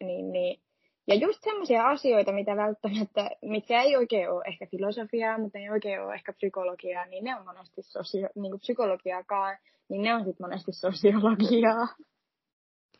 niin, 0.00 0.32
niin 0.32 0.60
ja 1.08 1.14
just 1.14 1.42
semmoisia 1.44 1.88
asioita, 1.88 2.32
mitä 2.32 2.56
välttämättä, 2.56 3.30
mitkä 3.42 3.82
ei 3.82 3.96
oikein 3.96 4.30
ole 4.30 4.44
ehkä 4.46 4.66
filosofiaa, 4.66 5.38
mutta 5.38 5.58
ei 5.58 5.70
oikein 5.70 6.02
ole 6.02 6.14
ehkä 6.14 6.32
psykologiaa, 6.32 7.06
niin 7.06 7.24
ne 7.24 7.36
on 7.36 7.44
monesti 7.44 7.82
sosio, 7.82 8.28
niin 8.34 8.50
kuin 8.50 8.60
psykologiaakaan, 8.60 9.56
niin 9.88 10.02
ne 10.02 10.14
on 10.14 10.24
sitten 10.24 10.44
monesti 10.46 10.72
sosiologiaa. 10.72 11.88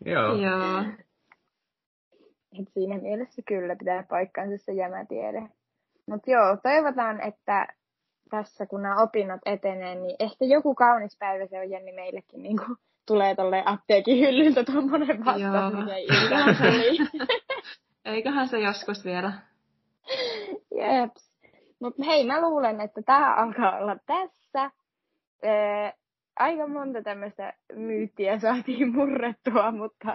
Joo. 0.05 0.35
Joo. 0.35 0.85
Et 2.61 2.69
siinä 2.75 2.99
mielessä 2.99 3.43
kyllä 3.49 3.77
pitää 3.77 4.07
paikkansa 4.09 4.65
se 4.65 4.73
jämätiede. 4.73 5.49
Mutta 6.07 6.31
joo, 6.31 6.57
toivotaan, 6.63 7.21
että 7.21 7.67
tässä 8.31 8.67
kun 8.67 8.83
nämä 8.83 9.03
opinnot 9.03 9.41
etenee, 9.47 9.95
niin 9.95 10.17
ehkä 10.19 10.45
joku 10.45 10.75
kaunis 10.75 11.17
päivä 11.19 11.47
se 11.47 11.59
on 11.61 11.71
Jenni 11.71 11.93
meillekin 11.93 12.43
niin 12.43 12.57
kuin, 12.57 12.79
tulee 13.07 13.35
tolle 13.35 13.63
apteekin 13.67 14.21
hyllyltä 14.21 14.65
tuommoinen 14.65 15.25
vastaus, 15.25 15.75
mikä 15.75 15.97
ei 15.97 16.07
Eiköhän 18.07 18.49
se 18.49 18.59
joskus 18.59 19.05
vielä. 19.05 19.33
Jeps. 20.71 21.33
Mutta 21.81 22.05
hei, 22.05 22.27
mä 22.27 22.41
luulen, 22.41 22.81
että 22.81 23.03
tämä 23.03 23.35
alkaa 23.35 23.79
olla 23.79 23.97
tässä. 24.07 24.71
Ee, 25.43 25.93
aika 26.37 26.69
monta 26.69 27.03
tämmöistä 27.03 27.53
myyttiä 27.75 28.39
saatiin 28.39 28.93
murrettua, 28.93 29.71
mutta 29.71 30.13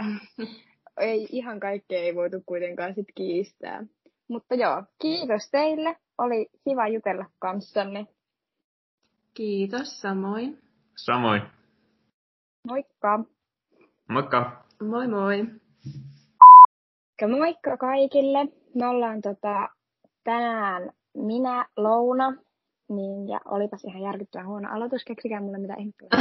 ei 0.99 1.27
ihan 1.31 1.59
kaikkea 1.59 1.99
ei 1.99 2.15
voitu 2.15 2.37
kuitenkaan 2.45 2.95
sit 2.95 3.07
kiistää. 3.15 3.83
Mutta 4.27 4.55
joo, 4.55 4.83
kiitos 5.01 5.49
teille. 5.51 5.95
Oli 6.17 6.47
kiva 6.63 6.87
jutella 6.87 7.25
kanssanne. 7.39 8.07
Kiitos, 9.33 10.01
samoin. 10.01 10.59
Samoin. 10.97 11.41
Moikka. 12.67 13.19
Moikka. 14.09 14.65
Moi 14.81 15.07
moi. 15.07 15.60
Moikka 17.27 17.77
kaikille. 17.77 18.45
Me 18.75 18.87
ollaan 18.87 19.21
tota, 19.21 19.69
tänään 20.23 20.89
minä, 21.17 21.65
Louna, 21.77 22.33
niin, 22.89 23.29
ja 23.29 23.39
olipas 23.45 23.83
ihan 23.83 24.01
järkyttävän 24.01 24.47
huono 24.47 24.69
aloitus. 24.71 25.05
Keksikää 25.05 25.41
mulle 25.41 25.57
mitä 25.57 25.75
ihmettä. 25.79 26.05